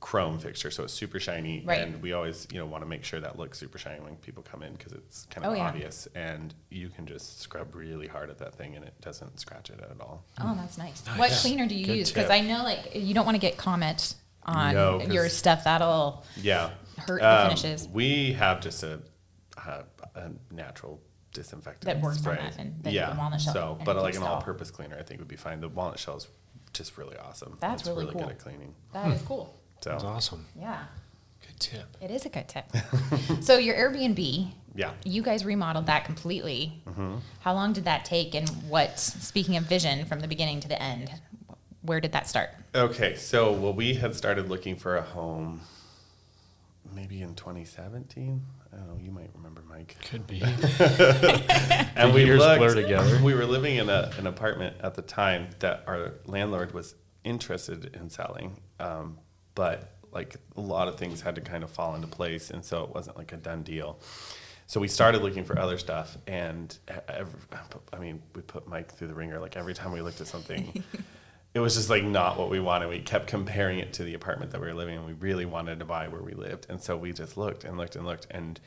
chrome 0.00 0.38
fixture, 0.38 0.70
so 0.70 0.84
it's 0.84 0.92
super 0.92 1.18
shiny, 1.18 1.62
Right. 1.64 1.80
and 1.80 2.00
we 2.02 2.12
always, 2.12 2.46
you 2.52 2.58
know, 2.58 2.66
want 2.66 2.82
to 2.82 2.88
make 2.88 3.02
sure 3.02 3.18
that 3.20 3.38
looks 3.38 3.58
super 3.58 3.78
shiny 3.78 3.98
when 4.00 4.16
people 4.16 4.42
come 4.42 4.62
in 4.62 4.74
because 4.74 4.92
it's 4.92 5.26
kind 5.30 5.46
Oh, 5.46 5.50
of 5.52 5.56
yeah. 5.56 5.66
obvious, 5.68 6.06
and 6.14 6.54
you 6.70 6.90
can 6.90 7.06
just 7.06 7.40
scrub 7.40 7.74
really 7.74 8.06
hard 8.06 8.30
at 8.30 8.38
that 8.38 8.54
thing, 8.54 8.76
and 8.76 8.84
it 8.84 8.94
doesn't 9.00 9.40
scratch 9.40 9.70
it 9.70 9.80
at 9.80 10.00
all. 10.00 10.22
Oh, 10.40 10.54
that's 10.56 10.76
nice. 10.78 11.02
What 11.16 11.30
Nice. 11.30 11.40
cleaner 11.40 11.66
do 11.66 11.74
you 11.74 11.86
Good 11.86 11.96
use? 11.98 12.12
Because. 12.12 12.30
I 12.30 12.40
know 12.40 12.62
like 12.62 12.94
you 12.94 13.14
don't 13.14 13.24
want 13.24 13.36
to 13.36 13.40
get 13.40 13.56
comment 13.56 14.14
on 14.44 14.74
No, 14.74 15.00
your 15.00 15.28
stuff. 15.28 15.64
That'll 15.64 16.24
Yeah, 16.36 16.70
hurt 16.98 17.20
the 17.20 17.28
Um, 17.28 17.48
finishes. 17.48 17.88
We 17.88 18.32
have 18.34 18.60
just 18.60 18.82
a, 18.84 19.00
a, 19.56 19.84
a 20.14 20.30
natural 20.52 21.00
disinfectant 21.36 21.84
That 21.84 22.00
works 22.02 22.16
on 22.18 22.22
spray. 22.22 22.36
that, 22.36 22.56
and 22.58 22.74
then 22.82 22.92
yeah, 22.92 23.12
the 23.12 23.18
walnut 23.18 23.40
shell, 23.40 23.52
So, 23.54 23.78
but 23.84 23.96
like 23.96 24.06
keeps 24.14 24.16
an 24.18 24.22
all- 24.24 24.34
all-purpose 24.36 24.70
cleaner, 24.70 24.96
I 24.98 25.02
think 25.02 25.20
would 25.20 25.28
be 25.28 25.36
fine. 25.36 25.60
The 25.60 25.68
walnut 25.68 25.98
shell 25.98 26.16
is 26.16 26.26
just 26.72 26.98
really 26.98 27.16
awesome. 27.16 27.56
That's 27.60 27.82
it's 27.82 27.88
really 27.88 28.04
really 28.06 28.12
cool. 28.14 28.22
good 28.22 28.30
at 28.32 28.38
cleaning. 28.38 28.74
That 28.92 29.10
is 29.12 29.22
cool. 29.22 29.54
So 29.82 29.90
That's 29.90 30.04
awesome. 30.04 30.46
Yeah, 30.58 30.84
Good 31.46 31.60
tip. 31.60 31.96
it 32.00 32.10
is 32.10 32.24
a 32.24 32.30
good 32.30 32.48
tip. 32.48 32.64
so 33.42 33.58
your 33.58 33.76
Airbnb, 33.76 34.50
yeah. 34.74 34.92
you 35.04 35.22
guys 35.22 35.44
remodeled 35.44 35.84
that 35.86 36.06
completely. 36.06 36.82
Mm-hmm. 36.88 37.16
How 37.40 37.52
long 37.52 37.74
did 37.74 37.84
that 37.84 38.06
take? 38.06 38.34
And 38.34 38.48
what? 38.70 38.98
Speaking 38.98 39.54
of 39.58 39.64
vision, 39.64 40.06
from 40.06 40.20
the 40.20 40.28
beginning 40.28 40.60
to 40.60 40.68
the 40.68 40.80
end, 40.82 41.10
where 41.82 42.00
did 42.00 42.12
that 42.12 42.26
start? 42.26 42.50
Okay, 42.74 43.16
so 43.16 43.52
well, 43.52 43.74
we 43.74 43.94
had 43.94 44.14
started 44.14 44.48
looking 44.48 44.76
for 44.76 44.96
a 44.96 45.02
home 45.02 45.60
maybe 46.94 47.20
in 47.20 47.34
2017. 47.34 48.42
I 48.76 48.80
don't 48.80 48.88
know. 48.88 48.98
You 49.02 49.10
might 49.10 49.30
remember, 49.34 49.62
Mike. 49.68 49.96
Could 50.10 50.26
be. 50.26 50.42
and 51.96 52.12
we 52.12 52.24
years 52.24 52.40
looked, 52.40 52.58
blur 52.58 52.74
together. 52.74 53.18
We 53.22 53.34
were 53.34 53.46
living 53.46 53.76
in 53.76 53.88
a, 53.88 54.10
an 54.18 54.26
apartment 54.26 54.76
at 54.80 54.94
the 54.94 55.02
time 55.02 55.48
that 55.60 55.84
our 55.86 56.14
landlord 56.26 56.74
was 56.74 56.94
interested 57.24 57.96
in 57.96 58.10
selling, 58.10 58.60
um, 58.78 59.18
but 59.54 59.96
like 60.12 60.36
a 60.56 60.60
lot 60.60 60.88
of 60.88 60.96
things 60.96 61.20
had 61.20 61.34
to 61.36 61.40
kind 61.40 61.64
of 61.64 61.70
fall 61.70 61.94
into 61.94 62.06
place, 62.06 62.50
and 62.50 62.64
so 62.64 62.84
it 62.84 62.94
wasn't 62.94 63.16
like 63.16 63.32
a 63.32 63.36
done 63.36 63.62
deal. 63.62 63.98
So 64.66 64.80
we 64.80 64.88
started 64.88 65.22
looking 65.22 65.44
for 65.44 65.58
other 65.58 65.78
stuff, 65.78 66.18
and 66.26 66.76
every, 67.08 67.38
I 67.92 67.98
mean, 67.98 68.22
we 68.34 68.42
put 68.42 68.66
Mike 68.66 68.92
through 68.92 69.08
the 69.08 69.14
ringer. 69.14 69.38
Like 69.38 69.56
every 69.56 69.74
time 69.74 69.92
we 69.92 70.00
looked 70.02 70.20
at 70.20 70.26
something, 70.26 70.82
it 71.56 71.60
was 71.60 71.74
just 71.74 71.88
like 71.88 72.04
not 72.04 72.38
what 72.38 72.50
we 72.50 72.60
wanted. 72.60 72.90
We 72.90 73.00
kept 73.00 73.28
comparing 73.28 73.78
it 73.78 73.94
to 73.94 74.04
the 74.04 74.12
apartment 74.12 74.50
that 74.50 74.60
we 74.60 74.66
were 74.66 74.74
living 74.74 74.94
in. 74.94 75.06
We 75.06 75.14
really 75.14 75.46
wanted 75.46 75.78
to 75.78 75.86
buy 75.86 76.06
where 76.06 76.20
we 76.20 76.34
lived, 76.34 76.66
and 76.68 76.82
so 76.82 76.98
we 76.98 77.14
just 77.14 77.38
looked 77.38 77.64
and 77.64 77.78
looked 77.78 77.96
and 77.96 78.04
looked, 78.04 78.26
and 78.30 78.60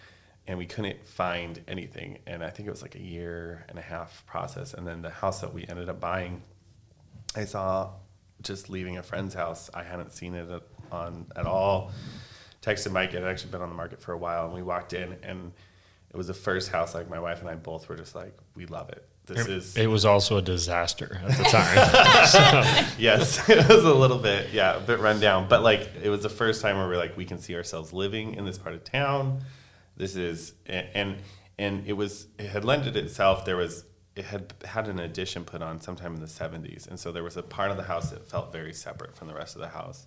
and 0.48 0.58
we 0.58 0.65
couldn't 0.65 1.05
find 1.05 1.62
anything. 1.67 2.17
And 2.25 2.43
I 2.43 2.50
think 2.50 2.67
it 2.67 2.72
was 2.72 2.81
like 2.81 2.96
a 2.96 3.01
year 3.01 3.63
and 3.69 3.77
a 3.77 3.81
half 3.84 4.25
process. 4.25 4.74
And 4.74 4.88
then 4.88 5.03
the 5.03 5.12
house 5.12 5.39
that 5.41 5.53
we 5.53 5.67
ended 5.67 5.88
up 5.88 6.00
buying, 6.00 6.41
I 7.36 7.46
saw 7.46 7.91
just 8.41 8.72
leaving 8.72 8.98
a 8.98 9.03
friend's 9.03 9.36
house. 9.36 9.69
I 9.72 9.84
hadn't 9.84 10.12
seen 10.12 10.34
it 10.34 10.50
on 10.91 11.27
at 11.36 11.46
all. 11.46 11.91
Texted 12.63 12.91
Mike. 12.91 13.13
It 13.13 13.22
had 13.22 13.25
actually 13.25 13.51
been 13.51 13.62
on 13.62 13.69
the 13.69 13.75
market 13.75 14.01
for 14.01 14.13
a 14.13 14.17
while, 14.17 14.46
and 14.46 14.55
we 14.55 14.63
walked 14.63 14.93
in, 14.93 15.15
and 15.22 15.51
it 16.10 16.17
was 16.17 16.25
the 16.25 16.34
first 16.34 16.72
house. 16.72 16.96
Like 16.96 17.08
my 17.08 17.19
wife 17.19 17.41
and 17.41 17.50
I 17.51 17.53
both 17.53 17.88
were 17.88 17.96
just 17.96 18.15
like, 18.15 18.36
we 18.55 18.65
love 18.65 18.89
it. 18.89 19.08
This 19.30 19.48
is 19.48 19.78
It 19.78 19.88
was 19.88 20.06
also 20.06 20.38
a 20.38 20.42
disaster 20.42 21.22
at 21.24 21.38
the 21.38 21.44
time. 21.44 22.86
yes, 23.00 23.48
it 23.50 23.68
was 23.68 23.84
a 23.84 23.94
little 23.94 24.18
bit, 24.18 24.52
yeah, 24.52 24.78
a 24.78 24.80
bit 24.80 25.00
run 25.00 25.20
down. 25.20 25.48
But 25.48 25.64
like, 25.64 25.90
it 26.02 26.10
was 26.10 26.24
the 26.24 26.30
first 26.30 26.62
time 26.62 26.78
where 26.78 26.88
we're 26.88 26.98
like, 26.98 27.16
we 27.16 27.26
can 27.26 27.40
see 27.40 27.56
ourselves 27.56 27.94
living 27.94 28.36
in 28.36 28.46
this 28.46 28.58
part 28.58 28.76
of 28.76 28.84
town. 28.84 29.42
This 29.96 30.16
is, 30.16 30.54
and 30.66 31.18
and 31.58 31.86
it 31.88 31.94
was, 31.94 32.28
it 32.38 32.48
had 32.48 32.64
lended 32.64 32.96
itself. 32.96 33.46
There 33.46 33.58
was, 33.58 33.86
it 34.16 34.26
had 34.26 34.54
had 34.66 34.88
an 34.88 35.00
addition 35.00 35.44
put 35.44 35.62
on 35.62 35.82
sometime 35.82 36.16
in 36.16 36.22
the 36.22 36.28
'70s, 36.28 36.88
and 36.88 37.00
so 37.00 37.12
there 37.12 37.24
was 37.24 37.38
a 37.38 37.44
part 37.44 37.72
of 37.72 37.78
the 37.78 37.84
house 37.84 38.12
that 38.12 38.26
felt 38.30 38.52
very 38.52 38.74
separate 38.74 39.16
from 39.16 39.28
the 39.28 39.36
rest 39.36 39.56
of 39.56 39.62
the 39.62 39.68
house. 39.70 40.06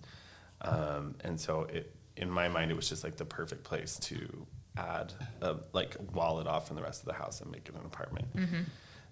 Um, 0.61 1.15
and 1.23 1.39
so 1.39 1.63
it, 1.63 1.95
in 2.17 2.29
my 2.29 2.47
mind, 2.47 2.71
it 2.71 2.75
was 2.75 2.89
just 2.89 3.03
like 3.03 3.17
the 3.17 3.25
perfect 3.25 3.63
place 3.63 3.97
to 3.99 4.47
add, 4.77 5.13
a, 5.41 5.57
like, 5.73 5.95
wall 6.13 6.39
it 6.39 6.47
off 6.47 6.67
from 6.67 6.75
the 6.75 6.81
rest 6.81 7.01
of 7.01 7.05
the 7.05 7.13
house 7.13 7.41
and 7.41 7.51
make 7.51 7.67
it 7.69 7.75
an 7.75 7.85
apartment. 7.85 8.27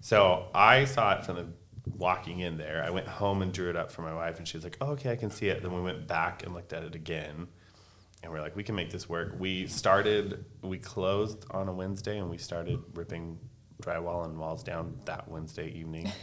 So 0.02 0.48
I 0.52 0.84
saw 0.84 1.16
it 1.16 1.24
from 1.24 1.36
the 1.36 1.46
walking 1.96 2.40
in 2.40 2.58
there. 2.58 2.82
I 2.84 2.90
went 2.90 3.06
home 3.06 3.40
and 3.40 3.52
drew 3.52 3.70
it 3.70 3.76
up 3.76 3.92
for 3.92 4.02
my 4.02 4.12
wife, 4.12 4.38
and 4.38 4.46
she 4.46 4.56
was 4.56 4.64
like, 4.64 4.76
"Oh, 4.80 4.88
okay, 4.90 5.12
I 5.12 5.16
can 5.16 5.30
see 5.30 5.46
it." 5.46 5.62
Then 5.62 5.72
we 5.72 5.80
went 5.80 6.08
back 6.08 6.42
and 6.42 6.52
looked 6.52 6.72
at 6.72 6.82
it 6.82 6.96
again, 6.96 7.46
and 8.22 8.32
we're 8.32 8.40
like, 8.40 8.56
"We 8.56 8.64
can 8.64 8.74
make 8.74 8.90
this 8.90 9.08
work." 9.08 9.36
We 9.38 9.68
started, 9.68 10.44
we 10.60 10.78
closed 10.78 11.46
on 11.52 11.68
a 11.68 11.72
Wednesday, 11.72 12.18
and 12.18 12.28
we 12.28 12.36
started 12.36 12.82
ripping 12.94 13.38
drywall 13.80 14.24
and 14.24 14.36
walls 14.38 14.64
down 14.64 14.98
that 15.04 15.28
Wednesday 15.28 15.68
evening. 15.70 16.10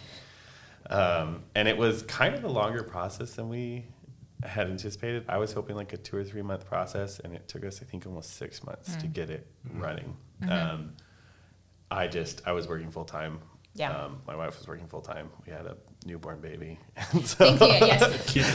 Um, 0.89 1.43
and 1.53 1.67
it 1.67 1.77
was 1.77 2.01
kind 2.03 2.33
of 2.33 2.43
a 2.43 2.47
longer 2.47 2.81
process 2.81 3.35
than 3.35 3.47
we 3.47 3.85
had 4.43 4.67
anticipated. 4.69 5.23
I 5.29 5.37
was 5.37 5.53
hoping 5.53 5.75
like 5.75 5.93
a 5.93 5.97
two 5.97 6.17
or 6.17 6.23
three 6.23 6.41
month 6.41 6.65
process, 6.65 7.19
and 7.19 7.35
it 7.35 7.47
took 7.47 7.63
us, 7.63 7.79
I 7.81 7.85
think, 7.85 8.07
almost 8.07 8.37
six 8.37 8.63
months 8.63 8.95
to 8.95 9.05
get 9.07 9.29
it 9.29 9.45
running. 9.75 10.15
Um, 10.49 10.93
I 11.91 12.07
just, 12.07 12.41
I 12.47 12.53
was 12.53 12.67
working 12.67 12.89
full 12.89 13.05
time. 13.05 13.39
Yeah. 13.79 13.91
Um, 13.95 14.21
my 14.27 14.35
wife 14.35 14.57
was 14.57 14.67
working 14.67 14.87
full 14.87 15.01
time. 15.01 15.29
We 15.45 15.53
had 15.53 15.65
a 15.65 15.77
newborn 16.05 16.41
baby. 16.41 16.77
And 17.13 17.25
so, 17.25 17.55
Thank 17.55 17.61
you. 17.61 17.87
Yes, 17.87 18.01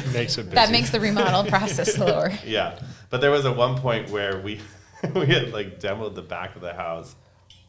makes 0.13 0.37
it 0.39 0.45
busy. 0.45 0.55
that 0.55 0.71
makes 0.71 0.91
the 0.91 1.01
remodel 1.01 1.45
process 1.51 1.95
slower. 1.95 2.31
yeah. 2.45 2.79
But 3.11 3.21
there 3.23 3.31
was 3.31 3.47
at 3.47 3.57
one 3.57 3.79
point 3.79 4.11
where 4.11 4.39
we 4.41 4.61
we 5.15 5.27
had 5.27 5.53
like 5.53 5.81
demoed 5.81 6.15
the 6.15 6.23
back 6.23 6.55
of 6.57 6.61
the 6.63 6.75
house, 6.75 7.17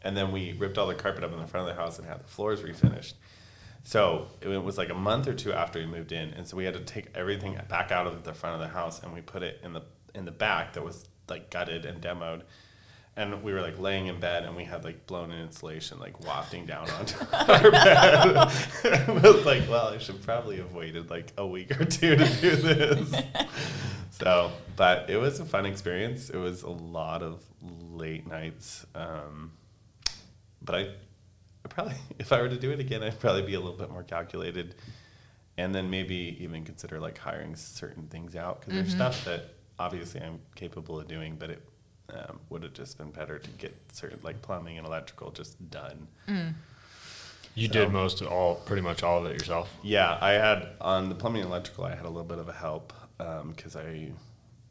and 0.04 0.16
then 0.18 0.32
we 0.34 0.54
ripped 0.54 0.78
all 0.78 0.88
the 0.88 0.96
carpet 0.96 1.24
up 1.24 1.32
in 1.32 1.40
the 1.40 1.48
front 1.48 1.68
of 1.70 1.76
the 1.76 1.82
house 1.82 1.98
and 1.98 2.08
had 2.08 2.20
the 2.20 2.26
floors 2.28 2.62
refinished. 2.62 3.14
So 3.84 4.28
it 4.42 4.48
was 4.64 4.78
like 4.78 4.90
a 4.90 4.94
month 4.96 5.28
or 5.28 5.34
two 5.34 5.54
after 5.54 5.80
we 5.80 5.86
moved 5.86 6.12
in, 6.12 6.34
and 6.34 6.46
so 6.48 6.58
we 6.58 6.66
had 6.66 6.74
to 6.74 6.82
take 6.82 7.08
everything 7.16 7.58
back 7.70 7.92
out 7.92 8.06
of 8.06 8.24
the 8.24 8.34
front 8.34 8.56
of 8.56 8.62
the 8.62 8.68
house 8.74 9.02
and 9.02 9.14
we 9.14 9.22
put 9.22 9.44
it 9.44 9.62
in 9.64 9.72
the 9.74 9.84
in 10.14 10.26
the 10.26 10.32
back 10.32 10.74
that 10.74 10.84
was 10.84 11.06
like 11.30 11.50
gutted 11.50 11.86
and 11.86 12.02
demoed. 12.02 12.42
And 13.18 13.42
we 13.44 13.54
were 13.54 13.62
like 13.62 13.80
laying 13.80 14.08
in 14.08 14.20
bed, 14.20 14.44
and 14.44 14.56
we 14.58 14.66
had 14.66 14.84
like 14.84 15.08
blown 15.08 15.32
in 15.32 15.40
insulation 15.40 16.00
like 16.00 16.26
wafting 16.26 16.66
down 16.66 16.90
onto 16.90 17.18
our 17.34 17.72
bed. 17.72 18.38
I 18.86 19.20
was 19.24 19.46
like, 19.46 19.70
well, 19.70 19.88
I 19.88 20.00
should 20.00 20.22
probably 20.22 20.58
have 20.58 20.74
waited 20.74 21.10
like 21.10 21.32
a 21.38 21.48
week 21.48 21.80
or 21.80 21.86
two 21.86 22.18
to 22.18 22.26
do 22.42 22.56
this. 22.58 23.16
So, 24.12 24.52
but 24.76 25.10
it 25.10 25.18
was 25.18 25.40
a 25.40 25.46
fun 25.46 25.66
experience. 25.66 26.30
It 26.30 26.38
was 26.38 26.64
a 26.64 26.70
lot 26.70 27.22
of 27.22 27.44
late 27.92 28.28
nights. 28.28 28.86
Um, 28.96 29.52
but 30.62 30.76
I, 30.76 30.82
I 31.64 31.68
probably, 31.70 31.96
if 32.20 32.32
I 32.32 32.42
were 32.42 32.50
to 32.50 32.58
do 32.58 32.72
it 32.72 32.80
again, 32.80 33.04
I'd 33.04 33.20
probably 33.20 33.44
be 33.44 33.54
a 33.54 33.60
little 33.60 33.78
bit 33.78 33.92
more 33.92 34.04
calculated, 34.04 34.76
and 35.58 35.74
then 35.74 35.90
maybe 35.90 36.38
even 36.40 36.64
consider 36.64 37.00
like 37.00 37.18
hiring 37.18 37.56
certain 37.56 38.08
things 38.08 38.36
out 38.36 38.60
because 38.60 38.74
there's 38.74 38.92
stuff 38.92 39.26
that 39.26 39.54
obviously 39.80 40.22
I'm 40.22 40.40
capable 40.56 41.00
of 41.00 41.08
doing, 41.08 41.36
but 41.38 41.50
it 41.50 41.62
um, 42.10 42.40
would 42.50 42.64
have 42.64 42.74
just 42.74 42.98
been 42.98 43.12
better 43.12 43.40
to 43.40 43.50
get 43.52 43.76
certain 43.92 44.20
like 44.24 44.42
plumbing 44.42 44.78
and 44.78 44.86
electrical 44.86 45.32
just 45.32 45.70
done. 45.70 46.08
You 47.56 47.68
did 47.70 47.92
most 47.92 48.22
of 48.22 48.28
all, 48.28 48.56
pretty 48.56 48.82
much 48.82 49.02
all 49.02 49.20
of 49.20 49.32
it 49.32 49.40
yourself. 49.40 49.74
Yeah, 49.82 50.18
I 50.20 50.32
had 50.32 50.68
on 50.82 51.08
the 51.10 51.16
plumbing 51.16 51.42
and 51.42 51.50
electrical. 51.50 51.86
I 51.86 51.96
had 51.96 52.06
a 52.06 52.10
little 52.10 52.24
bit 52.24 52.38
of 52.38 52.50
a 52.50 52.54
help 52.54 52.94
because 53.18 53.76
I 53.76 54.12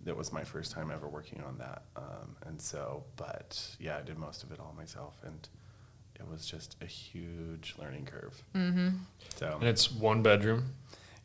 it 0.06 0.14
was 0.14 0.32
my 0.34 0.44
first 0.44 0.72
time 0.72 0.90
ever 0.90 1.08
working 1.08 1.42
on 1.46 1.56
that, 1.58 1.82
um, 1.96 2.36
and 2.46 2.60
so 2.60 3.04
but 3.16 3.74
yeah, 3.80 3.96
I 3.98 4.02
did 4.02 4.18
most 4.18 4.42
of 4.42 4.52
it 4.52 4.60
all 4.60 4.74
myself, 4.76 5.16
and 5.24 5.48
it 6.14 6.28
was 6.30 6.46
just 6.46 6.76
a 6.82 6.86
huge 6.86 7.74
learning 7.78 8.04
curve. 8.04 8.42
Mm-hmm. 8.54 8.88
So 9.36 9.56
And 9.60 9.68
it's 9.68 9.90
one 9.90 10.22
bedroom, 10.22 10.74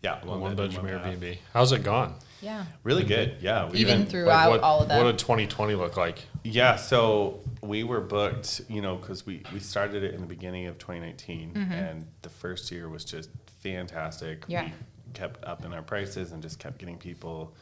yeah, 0.02 0.24
one, 0.26 0.40
one 0.40 0.56
bedroom 0.56 0.86
one 0.86 0.98
bath. 0.98 1.20
Airbnb. 1.20 1.38
How's 1.54 1.72
it 1.72 1.84
gone? 1.84 2.16
Yeah. 2.42 2.66
Really 2.84 3.04
good. 3.04 3.38
Yeah, 3.42 3.70
we 3.70 3.80
Even 3.80 3.96
even 3.96 4.06
through- 4.08 4.24
Like, 4.24 4.46
Throughout 4.46 4.50
what, 4.52 4.60
all 4.62 4.82
of 4.82 4.88
the- 4.88 4.96
What 4.96 5.04
did 5.04 5.20
2020 5.20 5.76
look 5.76 5.98
like? 5.98 6.26
Yeah, 6.44 6.78
so 6.78 7.42
we 7.62 7.84
were 7.84 8.00
booked, 8.00 8.62
you 8.70 8.82
know, 8.82 8.96
because 8.96 9.26
we, 9.26 9.44
we 9.54 9.60
started 9.60 10.04
it 10.04 10.14
in 10.14 10.22
the 10.22 10.28
beginning 10.28 10.68
of 10.68 10.78
2019, 10.78 11.54
mm-hmm. 11.54 11.72
and 11.72 12.08
the 12.22 12.30
first 12.30 12.72
year 12.72 12.88
was 12.88 13.04
just 13.04 13.30
fantastic. 13.62 14.46
Yeah. 14.48 14.66
We 14.66 14.72
kept 15.14 15.44
up 15.44 15.66
in 15.66 15.74
our 15.74 15.82
prices 15.82 16.32
and 16.32 16.42
just 16.42 16.60
kept 16.60 16.78
getting 16.78 16.98
people. 16.98 17.54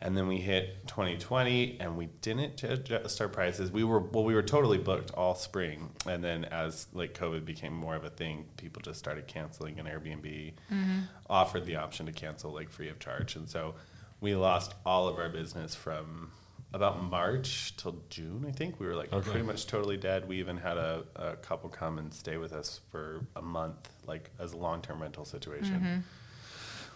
And 0.00 0.16
then 0.16 0.28
we 0.28 0.36
hit 0.38 0.86
2020, 0.88 1.78
and 1.80 1.96
we 1.96 2.06
didn't 2.20 2.62
adjust 2.62 3.20
our 3.20 3.28
prices. 3.28 3.70
We 3.70 3.82
were 3.82 4.00
well, 4.00 4.24
we 4.24 4.34
were 4.34 4.42
totally 4.42 4.78
booked 4.78 5.10
all 5.12 5.34
spring, 5.34 5.90
and 6.06 6.22
then 6.22 6.44
as 6.44 6.86
like 6.92 7.14
COVID 7.18 7.44
became 7.44 7.72
more 7.72 7.96
of 7.96 8.04
a 8.04 8.10
thing, 8.10 8.44
people 8.56 8.82
just 8.82 8.98
started 8.98 9.26
canceling, 9.26 9.78
and 9.78 9.88
Airbnb 9.88 10.52
mm-hmm. 10.70 11.00
offered 11.30 11.64
the 11.64 11.76
option 11.76 12.06
to 12.06 12.12
cancel 12.12 12.52
like 12.52 12.70
free 12.70 12.90
of 12.90 12.98
charge, 12.98 13.36
and 13.36 13.48
so 13.48 13.74
we 14.20 14.34
lost 14.34 14.74
all 14.84 15.08
of 15.08 15.18
our 15.18 15.28
business 15.28 15.74
from 15.74 16.30
about 16.72 17.02
March 17.02 17.74
till 17.76 18.02
June, 18.10 18.44
I 18.46 18.52
think. 18.52 18.78
We 18.78 18.86
were 18.86 18.94
like 18.94 19.12
Okay. 19.12 19.30
pretty 19.30 19.46
much 19.46 19.66
totally 19.66 19.96
dead. 19.96 20.28
We 20.28 20.38
even 20.38 20.58
had 20.58 20.76
a, 20.76 21.04
a 21.16 21.36
couple 21.36 21.70
come 21.70 21.98
and 21.98 22.12
stay 22.12 22.36
with 22.36 22.52
us 22.52 22.80
for 22.90 23.20
a 23.34 23.42
month, 23.42 23.88
like 24.06 24.30
as 24.38 24.52
a 24.52 24.56
long 24.56 24.82
term 24.82 25.00
rental 25.00 25.24
situation. 25.24 25.74
Mm-hmm. 25.74 25.98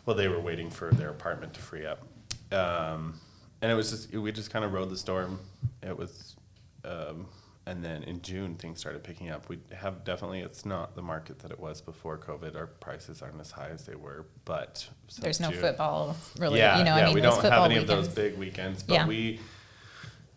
Well, 0.06 0.16
they 0.16 0.28
were 0.28 0.40
waiting 0.40 0.70
for 0.70 0.90
their 0.90 1.10
apartment 1.10 1.54
to 1.54 1.60
free 1.60 1.86
up. 1.86 2.06
Um, 2.52 3.20
and 3.62 3.70
it 3.70 3.74
was 3.74 3.90
just, 3.90 4.12
we 4.14 4.32
just 4.32 4.50
kind 4.50 4.64
of 4.64 4.72
rode 4.72 4.90
the 4.90 4.96
storm. 4.96 5.38
It 5.82 5.96
was, 5.96 6.36
um, 6.84 7.26
and 7.66 7.84
then 7.84 8.02
in 8.04 8.22
June, 8.22 8.54
things 8.56 8.80
started 8.80 9.04
picking 9.04 9.30
up. 9.30 9.48
We 9.48 9.58
have 9.76 10.02
definitely, 10.02 10.40
it's 10.40 10.64
not 10.64 10.96
the 10.96 11.02
market 11.02 11.38
that 11.40 11.50
it 11.50 11.60
was 11.60 11.80
before 11.80 12.16
COVID. 12.18 12.56
Our 12.56 12.66
prices 12.66 13.20
aren't 13.22 13.40
as 13.40 13.50
high 13.50 13.68
as 13.68 13.84
they 13.84 13.94
were, 13.94 14.26
but 14.44 14.88
since 15.08 15.22
There's 15.22 15.40
no 15.40 15.50
June- 15.50 15.60
football 15.60 16.16
really. 16.38 16.58
yeah, 16.58 16.78
you 16.78 16.84
know, 16.84 16.96
yeah, 16.96 17.02
I 17.02 17.06
mean, 17.06 17.14
we 17.14 17.20
don't 17.20 17.40
have 17.42 17.52
any 17.70 17.78
weekends. 17.78 17.90
of 17.90 17.96
those 17.96 18.08
big 18.14 18.38
weekends, 18.38 18.82
but 18.82 18.94
Yeah. 18.94 19.06
we, 19.06 19.40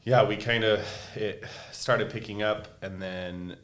yeah, 0.04 0.28
we 0.28 0.36
kind 0.36 0.64
of 0.66 0.86
it 1.16 1.46
started 1.72 2.10
picking 2.10 2.44
up, 2.44 2.68
and 2.84 3.02
then 3.02 3.56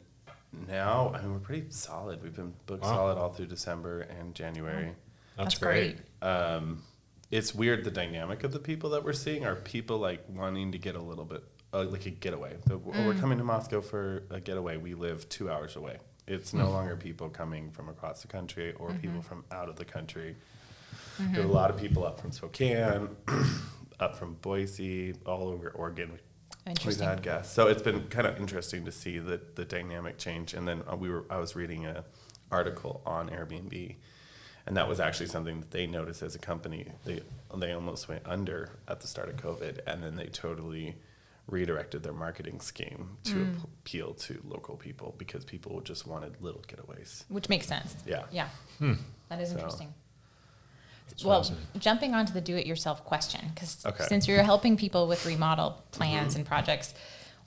now, 0.66 1.12
I 1.14 1.20
mean, 1.20 1.32
we're 1.34 1.38
pretty 1.38 1.66
solid. 1.70 2.22
We've 2.22 2.34
been 2.34 2.54
booked 2.66 2.82
Wow. 2.82 2.94
solid 2.96 3.18
all 3.18 3.32
through 3.32 3.46
December 3.46 4.00
and 4.00 4.34
January. 4.34 4.94
That's, 5.36 5.50
That's 5.54 5.58
great. 5.58 5.96
great. 6.20 6.28
Um, 6.28 6.82
it's 7.30 7.54
weird 7.54 7.84
the 7.84 7.90
dynamic 7.90 8.44
of 8.44 8.52
the 8.52 8.58
people 8.58 8.90
that 8.90 9.04
we're 9.04 9.12
seeing 9.12 9.44
are 9.44 9.54
people 9.54 9.98
like 9.98 10.24
wanting 10.28 10.72
to 10.72 10.78
get 10.78 10.96
a 10.96 11.02
little 11.02 11.24
bit 11.24 11.44
uh, 11.72 11.84
like 11.84 12.06
a 12.06 12.10
getaway. 12.10 12.56
The, 12.66 12.74
oh, 12.74 13.06
We're 13.06 13.14
coming 13.14 13.38
to 13.38 13.44
Moscow 13.44 13.80
for 13.80 14.24
a 14.30 14.40
getaway. 14.40 14.76
We 14.76 14.94
live 14.94 15.28
two 15.28 15.50
hours 15.50 15.76
away. 15.76 15.98
It's 16.26 16.52
no 16.52 16.70
longer 16.70 16.96
people 16.96 17.28
coming 17.28 17.70
from 17.70 17.88
across 17.88 18.22
the 18.22 18.28
country 18.28 18.72
or 18.74 18.92
people 18.92 19.20
from 19.20 19.44
out 19.50 19.68
of 19.68 19.76
the 19.76 19.84
country. 19.84 20.36
There 21.18 21.42
are 21.42 21.44
a 21.44 21.48
lot 21.52 21.70
of 21.70 21.76
people 21.76 22.04
up 22.06 22.20
from 22.20 22.32
Spokane, 22.32 23.08
up 24.00 24.16
from 24.16 24.34
Boise, 24.34 25.14
all 25.26 25.48
over 25.48 25.70
Oregon. 25.70 26.18
We've 26.86 27.00
had 27.00 27.22
guests, 27.22 27.52
so 27.52 27.66
it's 27.66 27.82
been 27.82 28.04
kind 28.08 28.26
of 28.26 28.38
interesting 28.38 28.84
to 28.84 28.92
see 28.92 29.18
the 29.18 29.40
the 29.54 29.64
dynamic 29.64 30.18
change. 30.18 30.54
And 30.54 30.66
then 30.68 30.82
uh, 30.90 30.96
we 30.96 31.10
were 31.10 31.24
I 31.28 31.38
was 31.38 31.56
reading 31.56 31.86
a 31.86 32.04
article 32.50 33.02
on 33.04 33.28
Airbnb, 33.28 33.96
and 34.70 34.76
that 34.76 34.86
was 34.88 35.00
actually 35.00 35.26
something 35.26 35.58
that 35.58 35.72
they 35.72 35.84
noticed 35.88 36.22
as 36.22 36.36
a 36.36 36.38
company. 36.38 36.86
They 37.04 37.22
they 37.58 37.72
almost 37.72 38.08
went 38.08 38.22
under 38.24 38.70
at 38.86 39.00
the 39.00 39.08
start 39.08 39.28
of 39.28 39.34
COVID, 39.36 39.80
and 39.84 40.00
then 40.00 40.14
they 40.14 40.26
totally 40.26 40.94
redirected 41.48 42.04
their 42.04 42.12
marketing 42.12 42.60
scheme 42.60 43.16
to 43.24 43.34
Mm. 43.34 43.64
appeal 43.64 44.14
to 44.14 44.40
local 44.46 44.76
people 44.76 45.16
because 45.18 45.44
people 45.44 45.80
just 45.80 46.06
wanted 46.06 46.40
little 46.40 46.62
getaways. 46.62 47.24
Which 47.28 47.48
makes 47.48 47.66
sense. 47.66 47.96
Yeah. 48.06 48.22
Yeah. 48.30 48.48
Hmm. 48.78 48.94
That 49.28 49.40
is 49.40 49.48
So- 49.48 49.56
interesting. 49.56 49.92
Well, 51.24 51.42
fascinating. 51.42 51.80
jumping 51.80 52.14
onto 52.14 52.32
the 52.32 52.40
do-it-yourself 52.40 53.04
question, 53.04 53.40
because 53.52 53.84
Okay. 53.84 54.04
since 54.06 54.28
you're 54.28 54.44
helping 54.44 54.76
people 54.76 55.08
with 55.08 55.26
remodel 55.26 55.82
plans 55.90 56.34
Mm-hmm. 56.34 56.38
and 56.38 56.46
projects, 56.46 56.94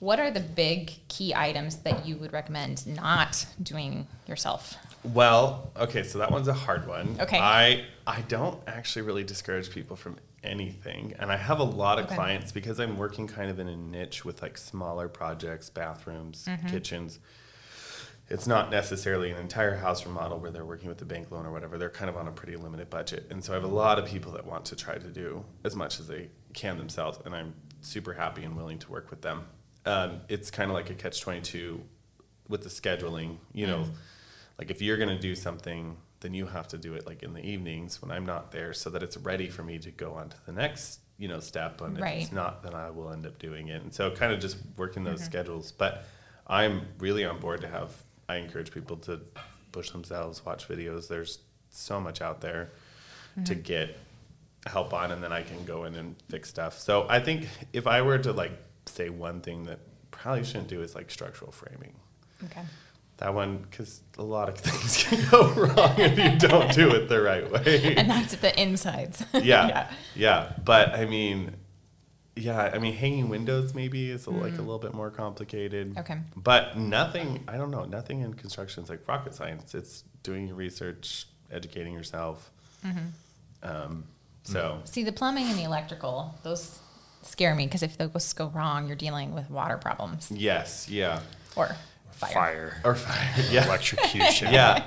what 0.00 0.20
are 0.20 0.30
the 0.30 0.40
big 0.40 1.00
key 1.08 1.34
items 1.34 1.76
that 1.78 2.04
you 2.04 2.18
would 2.18 2.34
recommend 2.34 2.86
not 2.86 3.46
doing 3.62 4.06
yourself? 4.26 4.76
Well, 5.04 5.70
okay, 5.76 6.02
so 6.02 6.18
that 6.18 6.30
one's 6.30 6.48
a 6.48 6.54
hard 6.54 6.86
one. 6.86 7.16
Okay. 7.20 7.38
I 7.38 7.84
I 8.06 8.22
don't 8.22 8.60
actually 8.66 9.02
really 9.02 9.24
discourage 9.24 9.70
people 9.70 9.96
from 9.96 10.16
anything, 10.42 11.14
and 11.18 11.30
I 11.30 11.36
have 11.36 11.58
a 11.58 11.64
lot 11.64 11.98
of 11.98 12.06
Okay. 12.06 12.14
clients 12.14 12.52
because 12.52 12.78
I'm 12.80 12.96
working 12.96 13.26
kind 13.26 13.50
of 13.50 13.58
in 13.58 13.68
a 13.68 13.76
niche 13.76 14.24
with 14.24 14.40
like 14.42 14.56
smaller 14.58 15.08
projects, 15.08 15.68
bathrooms, 15.70 16.46
Mm-hmm. 16.48 16.68
kitchens. 16.68 17.18
It's 18.30 18.46
not 18.46 18.70
necessarily 18.70 19.30
an 19.30 19.36
entire 19.38 19.76
house 19.76 20.06
remodel 20.06 20.38
where 20.38 20.50
they're 20.50 20.64
working 20.64 20.88
with 20.88 20.96
the 20.96 21.04
bank 21.04 21.30
loan 21.30 21.44
or 21.44 21.52
whatever. 21.52 21.76
They're 21.76 21.90
kind 21.90 22.08
of 22.08 22.16
on 22.16 22.26
a 22.26 22.32
pretty 22.32 22.56
limited 22.56 22.88
budget, 22.88 23.26
and 23.30 23.44
so 23.44 23.52
I 23.52 23.56
have 23.56 23.64
a 23.64 23.68
lot 23.68 23.98
of 23.98 24.06
people 24.06 24.32
that 24.32 24.46
want 24.46 24.64
to 24.66 24.76
try 24.76 24.96
to 24.96 25.08
do 25.08 25.44
as 25.62 25.76
much 25.76 26.00
as 26.00 26.06
they 26.08 26.30
can 26.54 26.78
themselves, 26.78 27.18
and 27.26 27.34
I'm 27.34 27.52
super 27.82 28.14
happy 28.14 28.42
and 28.44 28.56
willing 28.56 28.78
to 28.78 28.90
work 28.90 29.10
with 29.10 29.20
them. 29.20 29.44
Um, 29.84 30.22
it's 30.30 30.50
kind 30.50 30.70
of 30.70 30.74
like 30.74 30.88
a 30.88 30.94
catch 30.94 31.20
twenty 31.20 31.42
two 31.42 31.82
with 32.48 32.62
the 32.62 32.70
scheduling, 32.70 33.36
you 33.52 33.66
know, 33.66 33.84
like 34.58 34.70
if 34.70 34.80
you're 34.80 34.96
going 34.96 35.08
to 35.08 35.18
do 35.18 35.34
something, 35.34 35.96
then 36.20 36.34
you 36.34 36.46
have 36.46 36.68
to 36.68 36.78
do 36.78 36.94
it 36.94 37.06
like 37.06 37.22
in 37.22 37.34
the 37.34 37.44
evenings 37.44 38.00
when 38.00 38.10
I'm 38.10 38.24
not 38.24 38.52
there 38.52 38.72
so 38.72 38.90
that 38.90 39.02
it's 39.02 39.16
ready 39.16 39.48
for 39.48 39.62
me 39.62 39.78
to 39.80 39.90
go 39.90 40.12
on 40.14 40.30
to 40.30 40.36
the 40.46 40.52
next, 40.52 41.00
you 41.18 41.28
know, 41.28 41.40
step. 41.40 41.80
And 41.80 41.98
if 41.98 42.04
it's 42.04 42.32
not, 42.32 42.62
then 42.62 42.74
I 42.74 42.90
will 42.90 43.10
end 43.10 43.26
up 43.26 43.38
doing 43.38 43.68
it. 43.68 43.82
And 43.82 43.92
so 43.92 44.10
kind 44.10 44.32
of 44.32 44.40
just 44.40 44.56
working 44.76 45.04
those 45.04 45.20
mm-hmm. 45.20 45.24
schedules. 45.24 45.72
But 45.72 46.04
I'm 46.46 46.88
really 46.98 47.24
on 47.24 47.40
board 47.40 47.60
to 47.62 47.68
have, 47.68 47.92
I 48.28 48.36
encourage 48.36 48.72
people 48.72 48.96
to 48.98 49.20
push 49.72 49.90
themselves, 49.90 50.44
watch 50.44 50.68
videos. 50.68 51.08
There's 51.08 51.40
so 51.70 52.00
much 52.00 52.20
out 52.22 52.40
there 52.40 52.70
to 53.44 53.52
mm-hmm. 53.52 53.62
get 53.62 53.98
help 54.66 54.94
on 54.94 55.10
and 55.10 55.22
then 55.22 55.32
I 55.32 55.42
can 55.42 55.64
go 55.64 55.84
in 55.84 55.94
and 55.94 56.16
fix 56.30 56.48
stuff. 56.48 56.78
So 56.78 57.06
I 57.08 57.20
think 57.20 57.48
if 57.72 57.86
I 57.86 58.00
were 58.02 58.18
to 58.18 58.32
like 58.32 58.52
say 58.86 59.10
one 59.10 59.40
thing 59.40 59.64
that 59.64 59.80
probably 60.10 60.44
shouldn't 60.44 60.68
do 60.68 60.82
is 60.82 60.94
like 60.94 61.10
structural 61.10 61.50
framing. 61.50 61.92
Okay. 62.44 62.62
That 63.18 63.32
one, 63.32 63.58
because 63.58 64.00
a 64.18 64.22
lot 64.22 64.48
of 64.48 64.58
things 64.58 65.04
can 65.04 65.28
go 65.30 65.48
wrong 65.52 65.94
if 65.98 66.18
you 66.18 66.48
don't 66.48 66.72
do 66.72 66.90
it 66.90 67.08
the 67.08 67.22
right 67.22 67.50
way. 67.50 67.94
And 67.96 68.10
that's 68.10 68.34
the 68.36 68.60
insides. 68.60 69.24
yeah, 69.34 69.90
yeah, 70.14 70.52
But 70.64 70.94
I 70.94 71.06
mean, 71.06 71.54
yeah, 72.36 72.70
I 72.74 72.78
mean, 72.78 72.94
hanging 72.94 73.28
windows 73.28 73.74
maybe 73.74 74.10
is 74.10 74.26
like 74.26 74.54
a 74.54 74.56
mm. 74.56 74.58
little 74.58 74.80
bit 74.80 74.94
more 74.94 75.10
complicated. 75.10 75.96
Okay. 75.96 76.18
But 76.36 76.76
nothing, 76.76 77.44
I 77.46 77.56
don't 77.56 77.70
know, 77.70 77.84
nothing 77.84 78.22
in 78.22 78.34
construction 78.34 78.82
is 78.82 78.90
like 78.90 79.06
rocket 79.06 79.34
science. 79.34 79.74
It's 79.74 80.02
doing 80.24 80.48
your 80.48 80.56
research, 80.56 81.26
educating 81.52 81.92
yourself. 81.92 82.50
Mm-hmm. 82.84 82.98
Um, 83.62 83.72
mm. 83.72 84.02
so, 84.42 84.80
See, 84.84 85.04
the 85.04 85.12
plumbing 85.12 85.46
and 85.46 85.56
the 85.56 85.62
electrical, 85.62 86.34
those 86.42 86.80
scare 87.22 87.54
me 87.54 87.66
because 87.66 87.82
if 87.82 87.96
those 87.96 88.32
go 88.32 88.48
wrong, 88.48 88.86
you're 88.86 88.96
dealing 88.96 89.34
with 89.34 89.50
water 89.50 89.78
problems 89.78 90.30
yes, 90.30 90.88
yeah. 90.88 91.20
or 91.56 91.76
fire. 92.16 92.32
Fire, 92.32 92.80
Or 92.84 92.94
fire, 92.94 93.44
yeah. 93.50 93.64
electrocution. 93.66 94.52
yeah. 94.52 94.84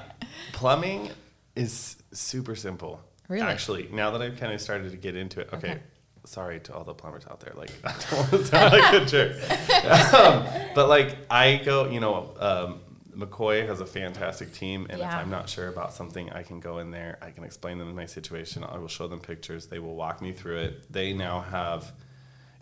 Plumbing 0.54 1.10
is 1.56 1.98
super 2.12 2.56
simple. 2.56 3.02
Really? 3.28 3.44
Actually, 3.46 3.90
now 3.92 4.12
that 4.12 4.22
I've 4.22 4.38
kind 4.40 4.54
of 4.54 4.62
started 4.62 4.92
to 4.92 4.98
get 4.98 5.16
into 5.16 5.42
it. 5.42 5.50
Okay. 5.54 5.72
Okay. 5.72 5.80
Sorry 6.26 6.60
to 6.62 6.74
all 6.76 6.84
the 6.84 6.94
plumbers 6.94 7.26
out 7.30 7.40
there. 7.40 7.54
Like, 7.56 7.72
I 7.86 7.94
don't 8.10 8.20
want 8.20 8.30
to 8.32 8.46
sound 8.46 8.74
like 8.74 9.02
a 9.02 9.06
jerk. 9.06 10.14
um, 10.14 10.46
but 10.76 10.90
like, 10.90 11.16
I 11.30 11.62
go, 11.64 11.90
you 11.90 12.00
know, 12.02 12.34
um, 12.40 12.80
McCoy 13.18 13.66
has 13.68 13.80
a 13.80 13.86
fantastic 13.86 14.54
team, 14.54 14.88
and 14.90 15.02
if 15.02 15.08
I'm 15.08 15.30
not 15.30 15.50
sure 15.50 15.70
about 15.70 15.94
something, 15.94 16.30
I 16.32 16.44
can 16.44 16.60
go 16.60 16.80
in 16.80 16.92
there. 16.92 17.18
I 17.22 17.32
can 17.32 17.44
explain 17.44 17.78
them 17.80 17.94
my 17.96 18.06
situation. 18.06 18.64
I 18.64 18.78
will 18.78 18.88
show 18.90 19.08
them 19.08 19.20
pictures. 19.22 19.68
They 19.68 19.80
will 19.80 19.96
walk 19.96 20.22
me 20.22 20.34
through 20.34 20.58
it. 20.60 20.92
They 20.92 21.14
now 21.14 21.40
have 21.42 21.92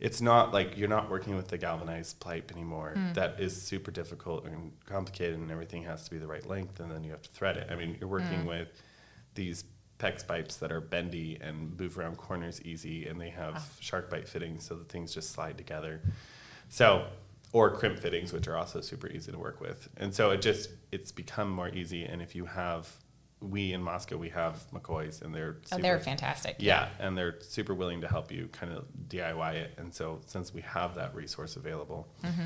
it's 0.05 0.21
not 0.21 0.53
like 0.53 0.77
you're 0.77 0.87
not 0.87 1.09
working 1.09 1.35
with 1.35 1.47
the 1.47 1.57
galvanized 1.57 2.19
pipe 2.19 2.51
anymore. 2.51 2.91
Hmm. 2.95 3.13
That 3.13 3.39
is 3.39 3.59
super 3.59 3.89
difficult 3.89 4.45
and 4.45 4.71
complicated, 4.85 5.39
and 5.39 5.49
everything 5.49 5.81
has 5.85 6.03
to 6.03 6.11
be 6.11 6.19
the 6.19 6.27
right 6.27 6.47
length, 6.47 6.79
and 6.79 6.91
then 6.91 7.03
you 7.03 7.09
have 7.09 7.23
to 7.23 7.29
thread 7.31 7.57
it. 7.57 7.69
I 7.71 7.75
mean, 7.75 7.97
you're 7.99 8.07
working 8.07 8.41
hmm. 8.41 8.47
with 8.47 8.67
these 9.33 9.63
PEX 9.97 10.27
pipes 10.27 10.57
that 10.57 10.71
are 10.71 10.79
bendy 10.79 11.39
and 11.41 11.75
move 11.79 11.97
around 11.97 12.17
corners 12.17 12.61
easy, 12.61 13.07
and 13.07 13.19
they 13.19 13.31
have 13.31 13.55
ah. 13.55 13.67
SharkBite 13.81 14.27
fittings, 14.27 14.63
so 14.63 14.75
the 14.75 14.83
things 14.83 15.11
just 15.11 15.31
slide 15.31 15.57
together. 15.57 16.01
So, 16.69 17.07
or 17.51 17.71
crimp 17.71 17.97
fittings, 17.97 18.31
which 18.31 18.47
are 18.47 18.57
also 18.57 18.81
super 18.81 19.07
easy 19.07 19.31
to 19.31 19.39
work 19.39 19.59
with, 19.59 19.89
and 19.97 20.13
so 20.13 20.29
it 20.29 20.39
just 20.39 20.69
it's 20.91 21.11
become 21.11 21.49
more 21.49 21.69
easy. 21.69 22.03
And 22.03 22.21
if 22.21 22.35
you 22.35 22.45
have, 22.45 22.95
we 23.41 23.73
in 23.73 23.81
Moscow 23.81 24.17
we 24.17 24.29
have 24.29 24.63
McCoys, 24.73 25.21
and 25.21 25.33
they're 25.35 25.57
Oh, 25.71 25.77
they're 25.77 25.99
fantastic. 25.99 26.55
yeah, 26.59 26.89
and 26.99 27.17
they're 27.17 27.35
super 27.41 27.73
willing 27.73 28.01
to 28.01 28.07
help 28.07 28.31
you 28.31 28.47
kind 28.51 28.71
of 28.71 28.85
DIY 29.09 29.53
it. 29.55 29.73
And 29.77 29.93
so 29.93 30.21
since 30.25 30.53
we 30.53 30.61
have 30.61 30.95
that 30.95 31.13
resource 31.13 31.55
available, 31.55 32.07
mm-hmm. 32.23 32.43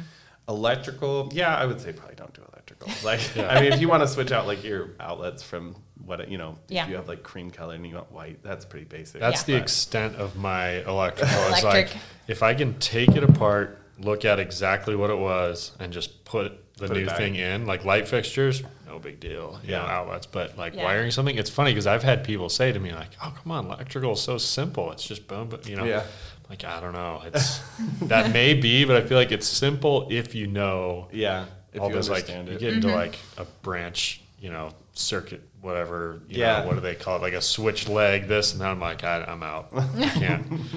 electrical, 0.47 1.29
yeah, 1.31 1.55
I 1.55 1.65
would 1.65 1.79
say 1.79 1.93
probably 1.93 2.15
don't 2.15 2.33
do 2.33 2.41
electrical. 2.53 2.89
Like, 3.03 3.37
I 3.37 3.61
mean, 3.61 3.73
if 3.73 3.79
you 3.81 3.87
want 3.87 4.03
to 4.03 4.07
switch 4.07 4.31
out 4.31 4.47
like 4.47 4.63
your 4.63 4.89
outlets 4.99 5.43
from 5.43 5.75
what 6.05 6.27
you 6.29 6.37
know, 6.37 6.57
Yeah. 6.67 6.83
if 6.83 6.89
you 6.89 6.95
have 6.95 7.07
like 7.07 7.23
cream 7.23 7.51
color 7.51 7.75
and 7.75 7.85
you 7.85 7.95
want 7.95 8.11
white, 8.11 8.41
that's 8.43 8.65
pretty 8.65 8.85
basic. 8.85 9.21
That's 9.21 9.47
Yeah. 9.47 9.55
the 9.57 9.61
extent 9.61 10.15
of 10.15 10.35
my 10.35 10.83
electrical. 10.85 11.33
It's 11.49 11.61
Electric. 11.63 11.93
like 11.93 12.01
if 12.27 12.41
I 12.43 12.53
can 12.55 12.77
take 12.79 13.09
it 13.09 13.23
apart, 13.23 13.79
look 13.99 14.25
at 14.25 14.39
exactly 14.39 14.95
what 14.95 15.09
it 15.09 15.17
was, 15.17 15.71
and 15.79 15.91
just 15.93 16.23
put 16.25 16.53
the 16.77 16.87
Put 16.87 16.97
new 16.97 17.07
thing 17.07 17.35
in, 17.35 17.65
like 17.65 17.83
light 17.85 18.07
fixtures, 18.07 18.63
no 18.89 18.99
big 18.99 19.19
deal. 19.19 19.59
You 19.63 19.71
know, 19.71 19.83
Yeah. 19.83 19.91
outlets, 19.97 20.25
but 20.25 20.57
like 20.57 20.75
Yeah. 20.75 20.83
wiring 20.83 21.11
something, 21.11 21.37
it's 21.37 21.49
funny 21.49 21.71
because 21.71 21.87
I've 21.87 22.03
had 22.03 22.23
people 22.23 22.49
say 22.49 22.71
to 22.71 22.79
me 22.79 22.91
like, 22.93 23.11
"Oh, 23.23 23.33
come 23.41 23.51
on, 23.51 23.65
electrical 23.67 24.13
is 24.13 24.21
so 24.21 24.37
simple. 24.37 24.91
It's 24.91 25.03
just 25.03 25.27
boom, 25.27 25.47
but 25.49 25.67
you 25.67 25.75
know." 25.75 25.85
Yeah. 25.85 26.03
Like 26.49 26.63
I 26.63 26.79
don't 26.79 26.93
know. 26.93 27.21
It's 27.25 27.61
that 28.01 28.33
may 28.33 28.53
be, 28.55 28.83
but 28.83 28.95
I 28.95 29.01
feel 29.05 29.17
like 29.17 29.31
it's 29.31 29.47
simple 29.47 30.07
if 30.09 30.33
you 30.33 30.47
know 30.47 31.07
yeah, 31.11 31.45
if 31.73 31.81
all 31.81 31.89
you 31.89 31.95
this 31.95 32.09
like 32.09 32.23
understand 32.23 32.47
you 32.49 32.57
get 32.57 32.73
into 32.73 32.87
mm-hmm. 32.87 32.97
like 32.97 33.19
a 33.37 33.45
branch, 33.61 34.21
you 34.39 34.49
know, 34.49 34.71
circuit, 34.93 35.41
whatever. 35.61 36.21
You 36.27 36.39
Yeah. 36.39 36.61
Know, 36.61 36.67
what 36.67 36.73
do 36.75 36.81
they 36.81 36.95
call 36.95 37.17
it? 37.17 37.21
Like 37.21 37.33
a 37.33 37.41
switch 37.41 37.87
leg, 37.87 38.27
this, 38.27 38.53
and 38.53 38.61
then 38.61 38.67
I'm 38.69 38.79
like, 38.79 39.03
I, 39.03 39.23
I'm 39.23 39.43
out. 39.43 39.69
I 39.73 40.09
can't. 40.09 40.47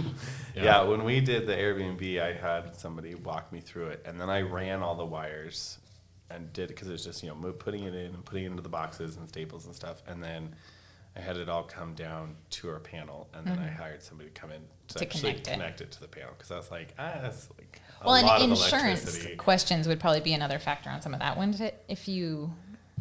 Yeah. 0.55 0.83
when 0.83 1.03
we 1.05 1.21
did 1.21 1.47
the 1.47 1.55
Airbnb, 1.55 2.21
I 2.21 2.35
had 2.35 2.77
somebody 2.77 3.15
walk 3.15 3.51
me 3.51 3.61
through 3.61 3.87
it, 3.87 4.03
and 4.05 4.21
then 4.21 4.29
I 4.29 4.43
ran 4.43 4.83
all 4.83 4.95
the 4.95 5.07
wires 5.07 5.79
and 6.35 6.53
did 6.53 6.69
because 6.69 6.89
it 6.89 6.93
was 6.93 7.05
just 7.05 7.23
you 7.23 7.29
know 7.29 7.35
move, 7.35 7.59
putting 7.59 7.85
it 7.85 7.95
in 7.95 8.15
and 8.15 8.25
putting 8.25 8.45
it 8.45 8.49
into 8.51 8.63
the 8.63 8.69
boxes 8.69 9.17
and 9.17 9.29
staples 9.29 9.67
and 9.67 9.75
stuff, 9.75 10.03
and 10.07 10.23
then 10.23 10.55
I 11.17 11.21
had 11.21 11.37
it 11.37 11.49
all 11.49 11.63
come 11.63 11.95
down 11.95 12.37
to 12.51 12.71
our 12.71 12.79
panel, 12.81 13.29
and 13.35 13.47
then 13.47 13.59
I 13.59 13.69
hired 13.69 14.03
somebody 14.03 14.31
to 14.31 14.41
come 14.41 14.51
in 14.51 14.59
to, 14.59 14.63
Mm-hmm. 14.95 14.99
To 14.99 15.05
actually 15.05 15.21
connect 15.33 15.47
it. 15.49 15.53
connect 15.53 15.81
it. 15.83 15.91
to 15.93 16.01
the 16.01 16.09
panel 16.09 16.31
because 16.37 16.51
I 16.51 16.57
was 16.57 16.71
like, 16.71 16.95
ah, 16.99 17.13
that's 17.23 17.49
like 17.59 17.81
a 18.01 18.05
Well, 18.07 18.23
lot 18.23 18.41
and 18.43 18.53
of 18.53 18.59
insurance 18.59 19.27
questions 19.39 19.87
would 19.89 20.01
probably 20.01 20.21
be 20.21 20.33
another 20.35 20.59
factor 20.59 20.91
on 20.91 21.01
some 21.03 21.15
of 21.15 21.21
that, 21.21 21.37
wouldn't 21.39 21.61
it? 21.61 21.83
If 21.89 22.09
you 22.09 22.53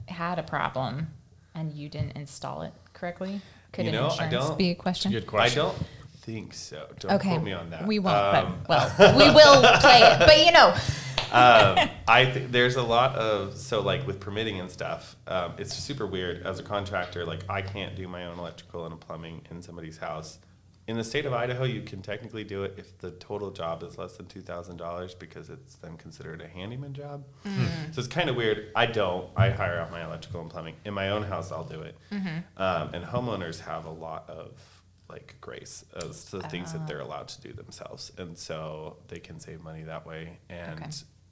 had 0.07 0.39
a 0.39 0.43
problem 0.43 1.07
and 1.55 1.73
you 1.73 1.89
didn't 1.89 2.15
install 2.17 2.61
it 2.63 2.73
correctly, 2.93 3.41
could 3.73 3.85
You 3.85 3.91
know, 3.93 4.07
I 4.07 4.25
insurance 4.25 4.47
don't- 4.47 4.57
be 4.57 4.69
a 4.71 4.75
question? 4.75 5.11
Good 5.11 5.27
I 5.33 5.49
don't 5.49 5.77
think 6.21 6.53
so. 6.53 6.85
Don't 6.99 7.13
okay, 7.13 7.29
quote 7.29 7.43
me 7.43 7.51
on 7.53 7.69
that. 7.71 7.85
we 7.87 7.97
won't. 7.99 8.15
Um, 8.17 8.61
but 8.67 8.97
well, 8.99 9.17
we 9.17 9.23
will 9.33 9.79
play 9.79 9.99
it. 10.01 10.19
But 10.19 10.45
you 10.45 10.51
know, 10.51 10.75
um, 11.31 11.89
I 12.07 12.25
think 12.25 12.51
there's 12.51 12.75
a 12.75 12.83
lot 12.83 13.15
of 13.15 13.57
so 13.57 13.81
like 13.81 14.05
with 14.07 14.19
permitting 14.19 14.59
and 14.59 14.69
stuff. 14.69 15.15
Um, 15.27 15.53
it's 15.57 15.73
super 15.75 16.05
weird 16.05 16.43
as 16.45 16.59
a 16.59 16.63
contractor. 16.63 17.25
Like 17.25 17.41
I 17.49 17.61
can't 17.61 17.95
do 17.95 18.07
my 18.07 18.25
own 18.25 18.37
electrical 18.39 18.85
and 18.85 18.99
plumbing 18.99 19.41
in 19.49 19.61
somebody's 19.61 19.97
house. 19.97 20.39
In 20.87 20.97
the 20.97 21.03
state 21.03 21.25
of 21.25 21.31
Idaho, 21.31 21.63
you 21.63 21.83
can 21.83 22.01
technically 22.01 22.43
do 22.43 22.63
it 22.63 22.73
if 22.75 22.97
the 22.97 23.11
total 23.11 23.51
job 23.51 23.83
is 23.83 23.97
less 23.97 24.17
than 24.17 24.25
two 24.25 24.41
thousand 24.41 24.77
dollars 24.77 25.13
because 25.13 25.49
it's 25.49 25.75
then 25.75 25.95
considered 25.95 26.41
a 26.41 26.47
handyman 26.47 26.93
job. 26.93 27.23
So 27.91 27.99
it's 27.99 28.07
kind 28.07 28.29
of 28.29 28.35
weird. 28.35 28.71
I 28.75 28.87
don't. 28.87 29.29
I 29.37 29.51
hire 29.51 29.79
out 29.79 29.91
my 29.91 30.03
electrical 30.03 30.41
and 30.41 30.49
plumbing 30.49 30.75
in 30.83 30.93
my 30.93 31.09
own 31.09 31.23
house. 31.23 31.51
I'll 31.51 31.63
do 31.63 31.81
it. 31.81 31.95
Um, 32.57 32.93
and 32.93 33.05
homeowners 33.05 33.59
have 33.61 33.85
a 33.85 33.91
lot 33.91 34.29
of 34.29 34.51
like 35.07 35.35
grace 35.39 35.85
as 35.95 36.25
to 36.25 36.39
the 36.39 36.47
things 36.49 36.73
that 36.73 36.87
they're 36.87 36.99
allowed 37.01 37.27
to 37.29 37.41
do 37.41 37.53
themselves, 37.53 38.11
and 38.17 38.37
so 38.37 38.97
they 39.07 39.19
can 39.19 39.39
save 39.39 39.61
money 39.61 39.83
that 39.83 40.05
way. 40.05 40.39
And 40.49 40.79
Okay. 40.81 40.89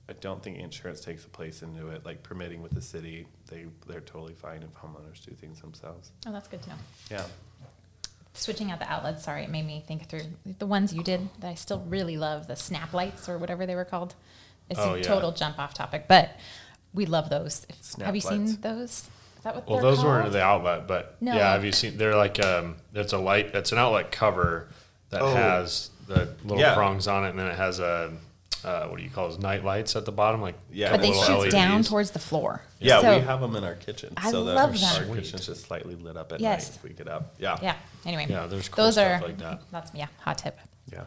I 0.09 0.13
don't 0.13 0.41
think 0.41 0.57
insurance 0.57 1.01
takes 1.01 1.23
a 1.23 1.29
place 1.29 1.61
into 1.61 1.87
it. 1.89 2.03
Like 2.05 2.23
permitting 2.23 2.63
with 2.63 2.71
the 2.73 2.81
city, 2.81 3.27
they 3.49 3.65
they're 3.87 4.01
totally 4.01 4.33
fine 4.33 4.63
if 4.63 4.73
homeowners 4.73 5.23
do 5.23 5.33
things 5.35 5.61
themselves. 5.61 6.11
oh, 6.25 6.31
that's 6.31 6.47
good 6.47 6.61
to 6.63 6.69
know. 6.69 6.75
Yeah. 7.11 7.23
Switching 8.33 8.71
out 8.71 8.79
the 8.79 8.89
outlets, 8.89 9.23
sorry, 9.23 9.43
it 9.43 9.49
made 9.49 9.65
me 9.65 9.83
think 9.85 10.07
through 10.07 10.21
the 10.59 10.65
ones 10.65 10.93
you 10.93 11.03
did 11.03 11.29
that 11.41 11.49
I 11.49 11.55
still 11.55 11.79
really 11.87 12.15
love, 12.17 12.47
the 12.47 12.55
snap 12.55 12.93
lights 12.93 13.27
or 13.27 13.37
whatever 13.37 13.65
they 13.65 13.75
were 13.75 13.85
called. 13.85 14.15
It's 14.69 14.79
Oh, 14.79 14.93
a 14.93 14.97
yeah. 14.97 15.03
total 15.03 15.31
jump 15.31 15.59
off 15.59 15.73
topic, 15.73 16.05
but 16.07 16.31
we 16.93 17.05
love 17.05 17.29
those. 17.29 17.65
If- 17.69 17.83
Snap 17.83 18.05
Have 18.05 18.15
you 18.15 18.21
lights. 18.21 18.51
seen 18.53 18.61
those? 18.61 18.89
Is 19.37 19.43
that 19.43 19.55
what 19.55 19.67
Well, 19.67 19.81
they're 19.81 19.91
those 19.91 20.03
weren't 20.03 20.31
the 20.31 20.41
outlet, 20.41 20.87
but 20.87 21.17
No. 21.21 21.33
yeah, 21.35 21.51
have 21.53 21.65
you 21.65 21.71
seen? 21.71 21.97
They're 21.97 22.15
like 22.15 22.43
um, 22.43 22.77
it's 22.93 23.13
a 23.13 23.17
light. 23.17 23.47
It's 23.55 23.71
an 23.71 23.77
outlet 23.77 24.11
cover 24.11 24.69
that 25.09 25.21
Oh. 25.21 25.33
has 25.33 25.89
the 26.07 26.33
little 26.43 26.59
Yeah. 26.59 26.75
prongs 26.75 27.07
on 27.07 27.25
it, 27.25 27.29
and 27.31 27.39
then 27.39 27.47
it 27.47 27.57
has 27.57 27.79
a 27.79 28.13
uh, 28.63 28.87
what 28.87 28.97
do 28.97 29.03
you 29.03 29.09
call 29.09 29.29
those 29.29 29.39
night 29.39 29.63
lights 29.63 29.95
at 29.95 30.05
the 30.05 30.11
bottom, 30.11 30.41
like 30.41 30.55
Yeah, 30.71 30.91
But 30.91 31.01
they 31.01 31.09
little 31.09 31.23
shoot 31.23 31.39
LEDs. 31.43 31.53
down 31.53 31.83
towards 31.83 32.11
the 32.11 32.19
floor. 32.19 32.61
Yeah, 32.79 33.01
So- 33.01 33.15
we 33.19 33.21
have 33.25 33.41
them 33.41 33.55
in 33.55 33.63
our 33.63 33.75
kitchen. 33.75 34.13
I 34.17 34.31
so 34.31 34.43
that 34.45 34.57
our 34.57 34.67
them. 34.67 35.15
kitchen's 35.15 35.45
just 35.45 35.65
slightly 35.65 35.95
lit 35.95 36.17
up 36.17 36.31
at 36.31 36.39
Yes. 36.39 36.69
night 36.69 36.75
if 36.77 36.83
we 36.83 36.89
get 36.91 37.07
up. 37.07 37.35
Yeah. 37.39 37.57
Yeah. 37.61 37.75
Anyway. 38.05 38.25
Yeah, 38.29 38.47
there's 38.47 38.69
cool 38.69 38.85
those 38.85 38.95
stuff 38.95 39.21
are 39.21 39.25
like 39.27 39.37
that. 39.39 39.61
That's 39.71 39.91
yeah. 39.93 40.07
Hot 40.21 40.37
tip. 40.37 40.59
Yeah. 40.91 41.03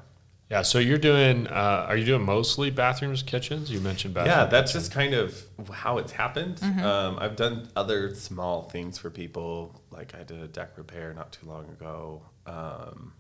Yeah, 0.51 0.61
so 0.61 0.79
you're 0.79 0.99
doing. 0.99 1.47
Uh, 1.47 1.87
are 1.89 1.97
you 1.97 2.05
doing 2.05 2.23
mostly 2.27 2.71
bathrooms, 2.71 3.23
kitchens? 3.23 3.71
You 3.71 3.81
mentioned 3.81 4.13
bathrooms. 4.13 4.37
Yeah, 4.37 4.45
that's 4.45 4.75
just 4.75 4.93
kind 4.93 5.15
of 5.15 5.43
how 5.73 5.97
it's 5.97 6.13
happened. 6.13 6.57
Mm-hmm. 6.57 6.85
Um, 6.85 7.19
I've 7.19 7.37
done 7.37 7.71
other 7.75 8.15
small 8.15 8.65
things 8.65 8.99
for 8.99 9.09
people, 9.09 9.81
like 9.91 10.15
I 10.15 10.25
did 10.25 10.43
a 10.43 10.49
deck 10.49 10.73
repair 10.77 11.15
not 11.15 11.33
too 11.33 11.47
long 11.47 11.65
ago. 11.71 12.21
Um, 12.45 13.15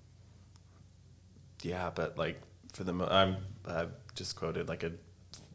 yeah, 1.62 1.90
but 1.95 2.18
like 2.18 2.38
for 2.75 2.85
the 2.85 2.92
mo- 2.92 3.09
I'm 3.11 3.37
I've 3.66 3.92
just 4.14 4.37
quoted 4.37 4.68
like 4.68 4.83
a 4.83 4.92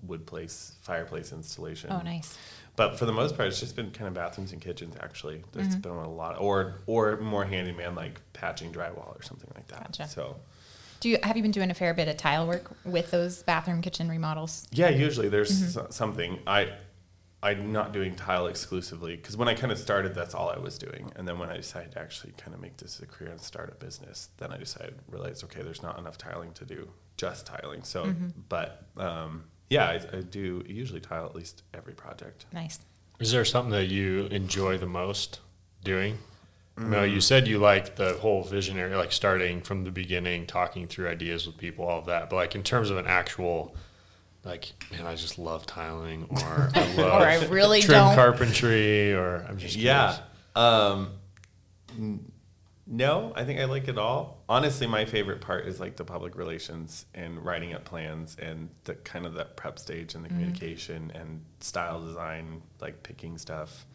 wood 0.03 0.25
place 0.25 0.75
fireplace 0.81 1.31
installation. 1.31 1.91
Oh, 1.91 2.01
nice. 2.01 2.37
But 2.75 2.97
for 2.99 3.05
the 3.05 3.11
most 3.13 3.35
part, 3.35 3.47
it's 3.47 3.59
just 3.59 3.75
been 3.75 3.91
kind 3.91 4.07
of 4.07 4.13
bathrooms 4.13 4.51
and 4.51 4.61
kitchens. 4.61 4.95
Actually, 5.01 5.43
there's 5.51 5.69
Mm-hmm. 5.69 5.81
been 5.81 5.91
a 5.91 6.09
lot, 6.11 6.39
or 6.39 6.75
or 6.85 7.17
more 7.17 7.45
handyman 7.45 7.95
like 7.95 8.21
patching 8.33 8.71
drywall 8.71 9.17
or 9.17 9.21
something 9.23 9.49
like 9.55 9.67
that. 9.67 9.83
Gotcha. 9.83 10.07
So 10.07 10.35
Do 10.99 11.09
you 11.09 11.17
have 11.23 11.35
you 11.37 11.41
been 11.43 11.51
doing 11.51 11.71
a 11.71 11.73
fair 11.73 11.93
bit 11.93 12.07
of 12.07 12.17
tile 12.17 12.47
work 12.47 12.71
with 12.85 13.09
those 13.11 13.41
bathroom 13.43 13.81
kitchen 13.81 14.09
remodels? 14.09 14.67
Yeah, 14.71 14.89
usually 14.89 15.29
there's 15.29 15.51
Mm-hmm. 15.75 15.91
something. 15.91 16.39
I 16.45 16.73
I'm 17.41 17.71
not 17.71 17.93
doing 17.93 18.15
tile 18.15 18.47
exclusively 18.47 19.15
because 19.15 19.37
when 19.37 19.47
I 19.47 19.53
kind 19.53 19.71
of 19.71 19.77
started, 19.77 20.15
that's 20.15 20.33
all 20.33 20.49
I 20.49 20.57
was 20.59 20.77
doing. 20.77 21.11
And 21.15 21.27
then 21.27 21.37
when 21.39 21.49
I 21.49 21.57
decided 21.57 21.91
to 21.93 21.99
actually 21.99 22.33
kind 22.37 22.53
of 22.55 22.61
make 22.61 22.77
this 22.77 22.99
a 22.99 23.05
career 23.05 23.31
and 23.31 23.39
start 23.39 23.69
a 23.71 23.75
business, 23.75 24.29
then 24.37 24.51
I 24.51 24.57
decided 24.57 24.95
realized 25.07 25.43
okay, 25.45 25.61
there's 25.63 25.81
not 25.83 25.97
enough 25.99 26.17
tiling 26.17 26.51
to 26.53 26.65
do 26.65 26.89
just 27.17 27.45
tiling. 27.45 27.83
So, 27.83 28.05
Mm-hmm. 28.05 28.27
but 28.49 28.83
um, 28.97 29.43
yeah, 29.69 29.85
I, 29.87 30.17
I 30.17 30.21
do 30.21 30.63
usually 30.67 31.01
tile 31.01 31.25
at 31.25 31.35
least 31.35 31.63
every 31.73 31.93
project. 31.93 32.45
Nice. 32.53 32.79
Is 33.19 33.31
there 33.31 33.43
something 33.45 33.71
that 33.71 33.87
you 33.87 34.25
enjoy 34.27 34.77
the 34.77 34.85
most 34.87 35.39
doing? 35.83 36.17
No, 36.77 36.97
Mm. 36.99 37.11
you 37.15 37.21
said 37.21 37.47
you 37.47 37.57
like 37.57 37.95
the 37.95 38.13
whole 38.21 38.43
visionary, 38.43 38.95
like 38.95 39.11
starting 39.11 39.61
from 39.61 39.83
the 39.83 39.89
beginning, 39.89 40.45
talking 40.45 40.85
through 40.87 41.07
ideas 41.09 41.47
with 41.47 41.57
people, 41.57 41.85
all 41.85 41.97
of 41.99 42.05
that. 42.05 42.29
But 42.29 42.35
like 42.35 42.53
in 42.53 42.61
terms 42.61 42.91
of 42.91 42.97
an 42.97 43.07
actual, 43.07 43.75
like, 44.43 44.73
man, 44.91 45.07
I 45.07 45.15
just 45.15 45.39
love 45.39 45.65
tiling, 45.65 46.27
or 46.29 46.69
I 46.75 46.93
love 46.97 47.21
Or 47.21 47.25
I 47.25 47.43
really 47.47 47.81
trim 47.81 47.97
don't. 47.97 48.13
carpentry, 48.15 49.11
or 49.13 49.43
I'm 49.49 49.57
just 49.57 49.75
Yeah. 49.75 50.17
Um, 50.55 51.09
n- 51.97 52.31
no, 52.89 53.33
I 53.35 53.43
think 53.43 53.59
I 53.59 53.65
like 53.65 53.89
it 53.89 53.97
all. 53.97 54.43
Honestly, 54.47 54.87
my 54.87 55.03
favorite 55.03 55.41
part 55.41 55.67
is 55.67 55.79
like 55.79 55.97
the 55.97 56.05
public 56.05 56.37
relations 56.37 57.05
and 57.13 57.43
writing 57.43 57.73
up 57.73 57.83
plans 57.83 58.37
and 58.41 58.69
the 58.85 58.95
kind 58.95 59.25
of 59.25 59.33
that 59.33 59.57
prep 59.57 59.77
stage 59.77 60.15
and 60.15 60.23
the 60.23 60.29
mm-hmm. 60.29 60.37
communication 60.37 61.11
and 61.13 61.43
style 61.59 62.01
design, 62.01 62.61
like 62.79 63.03
picking 63.03 63.37
stuff. 63.37 63.85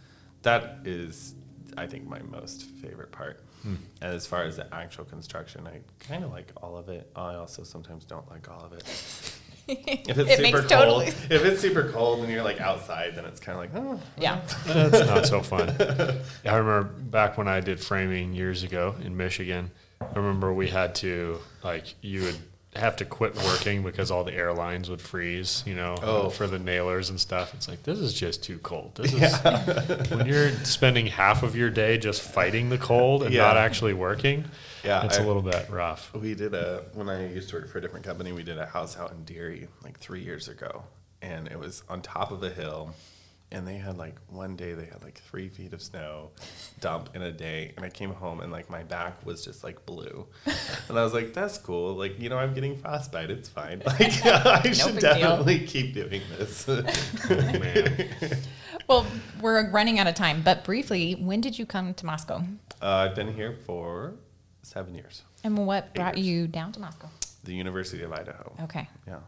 That 0.43 0.81
is, 0.85 1.35
I 1.77 1.87
think, 1.87 2.07
my 2.07 2.21
most 2.21 2.65
favorite 2.65 3.13
part. 3.13 3.41
Hmm. 3.63 3.77
And 4.03 4.15
as 4.15 4.27
far 4.27 4.43
as 4.43 4.57
the 4.57 4.73
actual 4.75 5.05
construction, 5.05 5.67
I 5.67 5.81
kind 6.05 6.23
of 6.25 6.31
like 6.31 6.53
all 6.57 6.77
of 6.77 6.89
it. 6.89 7.11
I 7.17 7.35
also 7.35 7.63
sometimes 7.63 8.05
don't 8.05 8.29
like 8.31 8.51
all 8.51 8.65
of 8.65 8.73
it. 8.75 9.32
If 9.69 10.19
it's 10.19 10.31
It 10.31 10.37
super 10.37 10.43
makes 10.43 10.59
cold, 10.61 10.69
totally- 10.69 11.07
if 11.07 11.31
it's 11.45 11.61
super 11.61 11.89
cold 11.91 12.21
and 12.21 12.31
you're 12.33 12.43
like 12.43 12.61
outside, 12.61 13.15
then 13.15 13.25
it's 13.25 13.41
kind 13.41 13.57
of 13.71 13.75
like, 13.75 13.85
oh, 13.85 14.01
Yeah. 14.19 14.41
That's 14.67 15.07
not 15.07 15.27
so 15.27 15.43
fun. 15.43 15.71
I 16.45 16.57
remember 16.57 16.83
back 16.85 17.39
when 17.39 17.49
I 17.49 17.61
did 17.61 17.81
framing 17.81 18.35
years 18.35 18.63
ago 18.63 18.95
in 19.05 19.17
Michigan. 19.17 19.71
I 20.01 20.19
remember 20.19 20.53
we 20.53 20.69
had 20.69 20.95
to 20.97 21.39
like 21.63 21.95
you 22.01 22.23
would 22.23 22.37
have 22.75 22.97
to 22.97 23.05
quit 23.05 23.37
working 23.37 23.83
because 23.83 24.11
all 24.11 24.25
the 24.25 24.33
airlines 24.33 24.89
would 24.89 25.01
freeze, 25.01 25.63
you 25.67 25.75
know, 25.75 25.95
Oh. 26.03 26.31
for 26.31 26.47
the 26.47 26.59
nailers 26.59 27.11
and 27.11 27.21
stuff. 27.21 27.53
It's 27.55 27.69
like 27.69 27.83
this 27.83 27.99
is 27.99 28.15
just 28.15 28.43
too 28.43 28.59
cold. 28.59 28.95
This 28.95 29.13
is 29.13 30.11
when 30.11 30.27
you're 30.27 30.51
spending 30.65 31.07
half 31.07 31.43
of 31.43 31.55
your 31.55 31.69
day 31.71 31.99
just 31.99 32.23
fighting 32.23 32.71
the 32.71 32.79
cold 32.79 33.23
and 33.25 33.33
Yeah. 33.35 33.43
not 33.43 33.57
actually 33.59 33.93
working. 33.93 34.45
Yeah, 34.85 35.05
it's 35.05 35.19
a 35.19 35.23
I- 35.23 35.27
little 35.27 35.43
bit 35.43 35.69
rough. 35.71 36.13
We 36.15 36.35
did 36.35 36.55
a 36.55 36.85
when 36.95 37.09
I 37.09 37.29
used 37.33 37.51
to 37.51 37.57
work 37.57 37.69
for 37.69 37.79
a 37.79 37.81
different 37.81 38.05
company. 38.05 38.33
We 38.33 38.43
did 38.43 38.59
a 38.59 38.67
house 38.67 38.97
out 38.99 39.13
in 39.13 39.25
Deary 39.25 39.69
like 39.85 39.99
three 39.99 40.23
years 40.23 40.49
ago, 40.49 40.85
and 41.21 41.47
it 41.49 41.59
was 41.59 41.83
on 41.89 42.03
top 42.03 42.31
of 42.33 42.43
a 42.43 42.51
hill. 42.51 42.95
And 43.55 43.69
they 43.69 43.77
had 43.77 43.99
like 43.99 44.17
one 44.31 44.57
day 44.57 44.73
they 44.73 44.87
had 44.87 45.03
like 45.05 45.19
three 45.21 45.51
feet 45.51 45.75
of 45.75 45.83
snow 45.83 46.31
dump 46.81 47.11
in 47.15 47.21
a 47.21 47.31
day, 47.31 47.75
and 47.77 47.85
I 47.85 47.91
came 47.91 48.11
home 48.15 48.41
and 48.41 48.51
like 48.51 48.71
my 48.71 48.83
back 48.83 49.27
was 49.27 49.45
just 49.45 49.63
like 49.63 49.85
blue, 49.85 50.27
and 50.89 50.99
I 50.99 51.05
was 51.05 51.13
like, 51.13 51.35
"That's 51.35 51.59
cool. 51.59 51.95
Like 51.95 52.19
you 52.19 52.31
know, 52.31 52.39
I'm 52.39 52.55
getting 52.55 52.79
frostbite. 52.79 53.31
It's 53.31 53.51
fine. 53.51 53.83
Like 53.87 54.01
I 54.25 54.73
should 54.73 54.95
big 54.95 55.01
deal. 55.01 55.13
definitely 55.13 55.61
keep 55.67 55.93
doing 55.93 56.23
this." 56.39 56.65
Oh, 56.67 56.83
man. 57.31 58.09
Well, 58.89 59.07
we're 59.41 59.71
running 59.71 59.99
out 59.99 60.07
of 60.07 60.15
time, 60.15 60.41
but 60.43 60.65
briefly, 60.65 61.13
when 61.15 61.41
did 61.43 61.59
you 61.59 61.67
come 61.67 61.93
to 61.95 62.07
Moscow? 62.07 62.43
uh, 62.81 62.87
I've 62.87 63.15
been 63.15 63.33
here 63.35 63.55
for 63.67 64.15
seven 64.63 64.95
years. 64.95 65.23
And 65.45 65.67
what 65.67 65.95
brought 65.95 66.17
years. 66.17 66.27
you 66.27 66.47
down 66.47 66.73
to 66.73 66.81
Moscow? 66.81 67.09
The 67.45 67.55
University 67.55 68.03
of 68.03 68.13
Idaho. 68.13 68.53
Okay. 68.63 68.89
Yeah. 69.07 69.19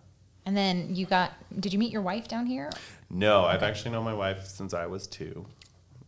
And 0.47 0.57
then 0.57 0.95
you 0.95 1.07
got, 1.07 1.33
did 1.61 1.73
you 1.73 1.79
meet 1.79 1.91
your 1.93 2.03
wife 2.03 2.29
down 2.29 2.47
here? 2.47 2.71
No, 3.11 3.45
I've 3.45 3.63
actually 3.63 3.93
known 3.93 4.05
my 4.05 4.13
wife 4.15 4.45
since 4.47 4.75
I 4.75 4.87
was 4.87 5.07
two. 5.07 5.47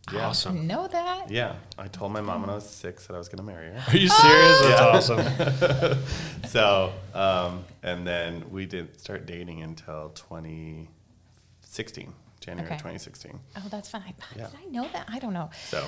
I 0.09 0.17
Awesome. 0.19 0.53
didn't 0.53 0.67
know 0.67 0.87
that. 0.87 1.29
Yeah, 1.29 1.55
I 1.77 1.87
told 1.87 2.13
my 2.13 2.21
mom 2.21 2.41
when 2.41 2.49
I 2.49 2.55
was 2.55 2.69
six 2.69 3.07
that 3.07 3.15
I 3.15 3.17
was 3.17 3.27
going 3.27 3.39
to 3.39 3.43
marry 3.43 3.71
her. 3.71 3.83
Are 3.89 3.97
you 3.97 4.07
serious? 4.07 4.61
That's 4.61 5.09
awesome. 5.09 5.97
So, 6.47 6.93
um, 7.13 7.65
and 7.83 8.07
then 8.07 8.45
we 8.49 8.65
didn't 8.65 8.99
start 9.01 9.25
dating 9.25 9.63
until 9.63 10.09
2016, 10.15 12.13
January 12.39 12.67
Okay. 12.67 12.77
2016. 12.77 13.39
Oh, 13.57 13.63
that's 13.69 13.89
fine. 13.89 14.13
Yeah. 14.35 14.47
Did 14.47 14.59
I 14.61 14.65
know 14.69 14.87
that? 14.93 15.07
I 15.09 15.19
don't 15.19 15.33
know. 15.33 15.49
So, 15.69 15.85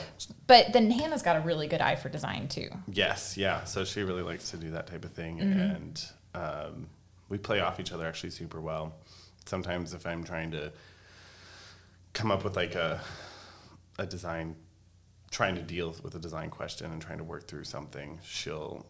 But 0.47 0.73
then 0.73 0.89
Hannah's 0.91 1.21
got 1.21 1.35
a 1.37 1.41
really 1.41 1.67
good 1.67 1.81
eye 1.81 1.95
for 1.95 2.09
design 2.09 2.47
too. 2.47 2.69
yes, 2.87 3.37
yeah. 3.37 3.63
So 3.65 3.85
she 3.85 4.01
really 4.03 4.23
likes 4.23 4.49
to 4.51 4.57
do 4.57 4.71
that 4.71 4.87
type 4.87 5.05
of 5.05 5.11
thing. 5.11 5.39
And 5.39 6.03
um, 6.33 6.87
we 7.29 7.37
play 7.37 7.59
off 7.59 7.79
each 7.79 7.91
other 7.91 8.05
actually 8.07 8.31
super 8.31 8.59
well. 8.59 8.95
Sometimes 9.45 9.93
if 9.93 10.05
I'm 10.05 10.23
trying 10.23 10.51
to 10.51 10.71
come 12.13 12.31
up 12.31 12.43
with 12.43 12.55
like 12.55 12.75
a, 12.75 12.99
a 13.97 14.05
design, 14.05 14.55
trying 15.31 15.55
to 15.55 15.61
deal 15.61 15.95
with 16.03 16.15
a 16.15 16.19
design 16.19 16.49
question 16.49 16.91
and 16.91 17.01
trying 17.01 17.19
to 17.19 17.23
work 17.23 17.47
through 17.47 17.63
something, 17.63 18.19
she'll, 18.23 18.85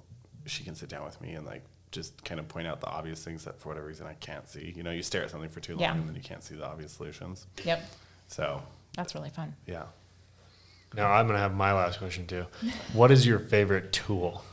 she 0.46 0.64
can 0.64 0.76
sit 0.76 0.90
down 0.90 1.04
with 1.04 1.20
me 1.22 1.34
and 1.34 1.46
like, 1.46 1.64
just 1.92 2.24
kind 2.24 2.40
of 2.40 2.48
point 2.48 2.68
out 2.68 2.82
the 2.82 2.88
obvious 2.88 3.24
things 3.24 3.46
that 3.46 3.60
for 3.60 3.70
whatever 3.70 3.88
reason 3.88 4.06
I 4.06 4.14
can't 4.14 4.48
see. 4.48 4.74
You 4.76 4.84
know, 4.84 4.92
you 4.92 5.02
stare 5.04 5.24
at 5.24 5.32
something 5.32 5.50
for 5.50 5.60
too 5.60 5.74
long 5.74 5.82
Yeah. 5.82 5.94
and 5.94 6.08
then 6.08 6.16
you 6.16 6.22
can't 6.22 6.44
see 6.44 6.56
the 6.56 6.66
obvious 6.66 6.92
solutions. 6.92 7.48
Yep. 7.64 7.84
So, 8.28 8.62
That's 8.96 9.16
really 9.16 9.30
fun. 9.32 9.56
yeah. 9.66 9.84
Now 10.96 11.12
I'm 11.12 11.28
gonna 11.28 11.40
have 11.40 11.54
my 11.54 11.74
last 11.74 12.00
question 12.00 12.26
too. 12.28 12.46
What 12.94 13.12
is 13.12 13.26
your 13.26 13.38
favorite 13.40 13.92
tool? 13.94 14.44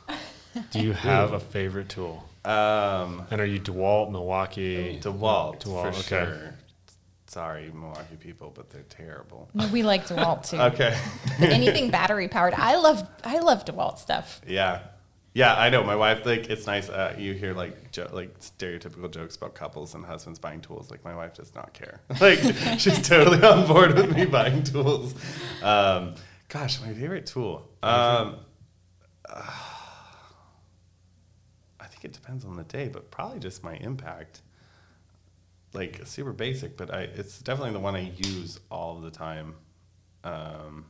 Do 0.71 0.81
you 0.81 0.93
have 1.11 1.33
a 1.33 1.41
favorite 1.41 1.89
tool? 1.89 2.29
Um, 2.45 3.27
And 3.31 3.41
are 3.41 3.47
you 3.47 3.59
DeWalt, 3.59 4.11
Milwaukee? 4.13 5.01
DeWalt, 5.03 5.61
DeWalt, 5.63 5.93
for 5.95 5.99
okay. 6.01 6.27
sure. 6.39 6.55
Sorry, 7.27 7.71
Milwaukee 7.75 8.17
people, 8.21 8.53
but 8.55 8.71
they're 8.71 8.85
terrible. 8.89 9.49
No, 9.53 9.67
we 9.73 9.83
like 9.83 10.07
DeWalt 10.07 10.49
too. 10.51 10.59
Okay. 10.59 10.97
Anything 11.41 11.91
battery 11.91 12.29
powered. 12.29 12.55
I 12.55 12.77
love 12.77 13.07
I 13.25 13.39
love 13.41 13.65
DeWalt 13.65 13.99
stuff. 13.99 14.41
yeah. 14.47 14.81
Yeah, 15.37 15.55
I 15.55 15.69
know. 15.69 15.85
My 15.85 15.97
wife, 15.97 16.25
like, 16.25 16.49
it's 16.49 16.67
nice. 16.67 16.89
Uh, 16.89 17.15
you 17.19 17.35
hear 17.35 17.53
like 17.53 17.93
jo- 17.93 18.09
like 18.11 18.41
stereotypical 18.41 19.11
jokes 19.11 19.37
about 19.37 19.55
couples 19.55 19.95
and 19.95 20.03
husbands 20.03 20.39
buying 20.39 20.63
tools. 20.63 20.91
Like, 20.91 21.05
my 21.05 21.15
wife 21.15 21.35
does 21.35 21.55
not 21.55 21.75
care. 21.75 22.01
Like, 22.23 22.39
she's 22.79 23.03
totally 23.07 23.43
on 23.43 23.67
board 23.67 23.95
with 23.97 24.17
me 24.17 24.25
buying 24.25 24.63
tools. 24.63 25.15
Um, 25.63 26.15
gosh, 26.49 26.81
my 26.81 26.95
favorite 26.95 27.27
tool. 27.27 27.69
Um, 27.83 28.37
I 29.29 29.45
think 31.87 32.07
it 32.07 32.15
depends 32.15 32.47
on 32.47 32.57
the 32.57 32.65
day, 32.65 32.89
but 32.89 33.11
probably 33.11 33.39
just 33.39 33.63
my 33.63 33.75
impact. 33.75 34.41
Like 35.75 36.01
super 36.07 36.33
basic, 36.33 36.79
but 36.79 36.95
I 36.95 37.03
it's 37.03 37.41
definitely 37.41 37.75
the 37.75 37.81
one 37.81 37.95
I 37.95 38.11
use 38.17 38.59
all 38.71 39.01
the 39.01 39.11
time. 39.11 39.57
Um, 40.25 40.87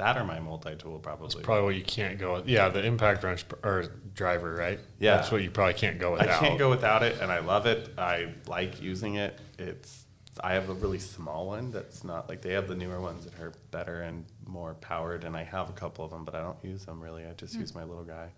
that 0.00 0.16
or 0.16 0.24
my 0.24 0.40
multi 0.40 0.74
tool 0.76 0.98
probably. 0.98 1.42
Probably 1.42 1.64
what 1.64 1.74
you 1.76 1.84
can't 1.84 2.18
go 2.18 2.34
with. 2.34 2.48
Yeah, 2.48 2.68
the 2.68 2.84
impact 2.84 3.22
wrench 3.22 3.44
or 3.62 3.84
driver, 4.14 4.54
right? 4.54 4.80
Yeah. 4.98 5.16
That's 5.16 5.30
what 5.30 5.42
you 5.42 5.50
probably 5.50 5.74
can't 5.74 5.98
go 5.98 6.12
without. 6.12 6.28
I 6.28 6.38
can't 6.38 6.58
go 6.58 6.68
without 6.68 7.02
it, 7.02 7.20
and 7.20 7.30
I 7.30 7.38
love 7.40 7.66
it. 7.66 7.88
I 7.96 8.34
like 8.46 8.82
using 8.82 9.14
it. 9.16 9.38
It's 9.58 10.04
I 10.42 10.54
have 10.54 10.68
a 10.70 10.74
really 10.74 10.98
small 10.98 11.46
one 11.46 11.70
that's 11.70 12.02
not 12.04 12.28
like 12.28 12.40
they 12.42 12.52
have 12.54 12.66
the 12.68 12.74
newer 12.76 13.00
ones 13.00 13.24
that 13.26 13.38
are 13.40 13.52
better 13.70 14.02
and 14.02 14.24
more 14.46 14.74
powered, 14.74 15.24
and 15.24 15.36
I 15.36 15.44
have 15.44 15.68
a 15.68 15.72
couple 15.72 16.04
of 16.04 16.10
them, 16.10 16.24
but 16.24 16.34
I 16.34 16.40
don't 16.40 16.56
use 16.64 16.84
them 16.84 17.00
really. 17.00 17.24
I 17.26 17.32
just 17.32 17.54
use 17.54 17.74
my 17.74 17.84
little 17.84 18.04
guy. 18.04 18.28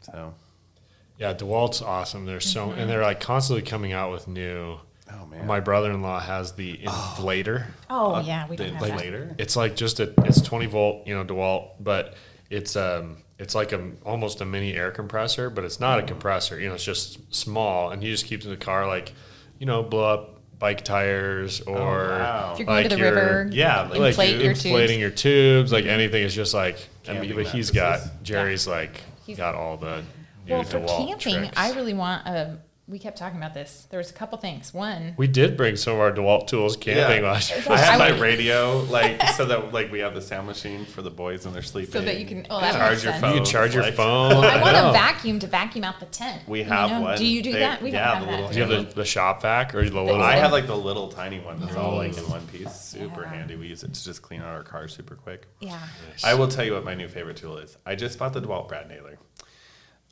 So 0.00 0.32
Yeah, 1.18 1.34
DeWalt's 1.34 1.82
awesome. 1.82 2.24
They're 2.24 2.40
so 2.40 2.68
Mm-hmm. 2.68 2.78
and 2.80 2.90
they're 2.90 3.02
like 3.02 3.20
constantly 3.20 3.62
coming 3.62 3.92
out 3.92 4.10
with 4.12 4.26
new 4.28 4.78
Oh 5.10 5.26
man. 5.26 5.46
My 5.46 5.60
brother-in-law 5.60 6.20
has 6.20 6.52
the 6.52 6.76
inflator. 6.78 7.66
Oh 7.90 8.20
yeah, 8.20 8.46
we 8.48 8.56
the 8.56 8.64
don't 8.64 8.74
have 8.74 8.88
that. 8.88 8.98
inflator. 8.98 9.34
It's 9.38 9.56
like 9.56 9.76
just 9.76 10.00
a 10.00 10.12
it's 10.24 10.40
20 10.40 10.66
volt, 10.66 11.06
you 11.06 11.14
know, 11.14 11.24
DeWalt, 11.24 11.70
but 11.80 12.14
it's 12.50 12.76
um 12.76 13.18
it's 13.38 13.54
like 13.54 13.72
a 13.72 13.90
almost 14.04 14.40
a 14.40 14.44
mini 14.44 14.74
air 14.74 14.90
compressor, 14.90 15.48
but 15.50 15.64
it's 15.64 15.78
not 15.80 15.98
a 15.98 16.02
compressor. 16.02 16.58
You 16.60 16.68
know, 16.68 16.74
it's 16.74 16.84
just 16.84 17.34
small, 17.34 17.90
and 17.90 18.02
he 18.02 18.10
just 18.10 18.26
keeps 18.26 18.44
in 18.44 18.50
the 18.50 18.56
car 18.56 18.86
like, 18.86 19.12
you 19.58 19.66
know, 19.66 19.82
blow 19.82 20.04
up 20.12 20.34
bike 20.58 20.82
tires 20.84 21.60
or 21.60 21.78
wow. 22.08 22.50
If 22.52 22.58
you're 22.58 22.66
going 22.66 22.82
to 22.82 22.88
the 22.88 22.98
your- 22.98 23.14
river, 23.14 23.48
yeah, 23.52 23.82
like 23.82 24.00
inflate 24.08 24.30
you're 24.34 24.40
your 24.42 24.50
inflating 24.50 24.98
tubes. 24.98 25.00
your 25.00 25.10
tubes, 25.10 25.72
like 25.72 25.84
anything 25.84 26.22
is 26.24 26.34
just 26.34 26.52
like. 26.54 26.76
I 27.06 27.12
mean, 27.12 27.20
Camping 27.28 27.36
but 27.44 27.46
he's 27.46 27.70
got 27.70 28.00
mattresses. 28.00 28.10
Jerry's 28.22 28.66
like 28.66 29.00
He's- 29.24 29.38
got 29.38 29.54
all 29.54 29.76
the 29.78 30.02
new 30.46 30.54
Well, 30.54 30.64
for 30.64 30.80
DeWalt 30.80 31.06
camping, 31.08 31.34
tricks. 31.42 31.56
I 31.56 31.72
really 31.74 31.94
want 31.94 32.26
a. 32.26 32.58
We 32.88 32.98
kept 32.98 33.18
talking 33.18 33.36
about 33.36 33.52
this. 33.52 33.86
There 33.90 33.98
was 33.98 34.08
a 34.10 34.14
couple 34.14 34.38
things. 34.38 34.72
One, 34.72 35.12
we 35.18 35.26
did 35.26 35.58
bring 35.58 35.76
some 35.76 35.92
of 35.92 36.00
our 36.00 36.10
DeWalt 36.10 36.46
tools 36.46 36.74
camping 36.74 37.22
Yeah. 37.22 37.30
last 37.32 37.50
year. 37.50 37.62
I 37.68 37.76
had 37.76 37.98
my 37.98 38.18
radio 38.18 38.78
like 38.84 39.22
so 39.36 39.44
that 39.44 39.74
like 39.74 39.92
we 39.92 39.98
have 39.98 40.14
the 40.14 40.22
sound 40.22 40.46
machine 40.46 40.86
for 40.86 41.02
the 41.02 41.10
boys 41.10 41.44
when 41.44 41.52
they're 41.52 41.60
sleeping. 41.62 41.92
so 41.92 42.00
that 42.00 42.18
you 42.18 42.24
can. 42.24 42.46
Oh, 42.48 42.60
that 42.62 42.72
charge 42.72 43.02
your 43.04 43.12
sense. 43.12 43.20
phone. 43.20 43.30
You 43.32 43.36
can 43.40 43.44
charge 43.44 43.74
your 43.74 43.82
like- 43.82 43.92
phone. 43.94 44.42
I 44.42 44.62
want 44.62 44.74
a 44.74 44.92
vacuum 44.92 45.38
to 45.40 45.46
vacuum 45.46 45.84
out 45.84 46.00
the 46.00 46.06
tent. 46.06 46.48
We 46.48 46.60
you 46.60 46.64
have 46.64 46.90
know? 46.90 47.00
one. 47.02 47.18
Do 47.18 47.26
you 47.26 47.42
do 47.42 47.52
They- 47.52 47.58
that? 47.58 47.82
We 47.82 47.90
yeah, 47.90 48.14
don't 48.14 48.20
the 48.20 48.26
have 48.26 48.30
little 48.30 48.46
that. 48.46 48.52
Do 48.54 48.58
you 48.72 48.78
have 48.78 48.88
the, 48.88 48.94
the 48.94 49.04
shop 49.04 49.42
vac 49.42 49.74
or 49.74 49.88
the 49.88 50.02
little? 50.02 50.22
I 50.22 50.36
have 50.36 50.52
like 50.52 50.66
the 50.66 50.74
little 50.76 51.08
tiny 51.08 51.40
one 51.40 51.60
that's 51.60 51.76
all 51.76 51.96
like 51.96 52.16
in 52.16 52.24
one 52.30 52.46
piece. 52.46 52.72
Super 52.74 53.22
Yeah. 53.24 53.28
handy. 53.34 53.56
We 53.56 53.66
use 53.66 53.82
it 53.82 53.92
to 53.92 54.02
just 54.02 54.22
clean 54.22 54.40
out 54.40 54.48
our 54.48 54.62
car 54.62 54.88
super 54.88 55.14
quick. 55.14 55.46
Yeah. 55.60 55.78
I 56.24 56.32
will 56.32 56.48
tell 56.48 56.64
you 56.64 56.72
what 56.72 56.84
my 56.84 56.94
new 56.94 57.06
favorite 57.08 57.36
tool 57.36 57.58
is. 57.58 57.76
I 57.84 57.96
just 57.96 58.18
bought 58.18 58.32
the 58.32 58.40
DeWalt 58.40 58.68
brad 58.68 58.88
nailer. 58.88 59.18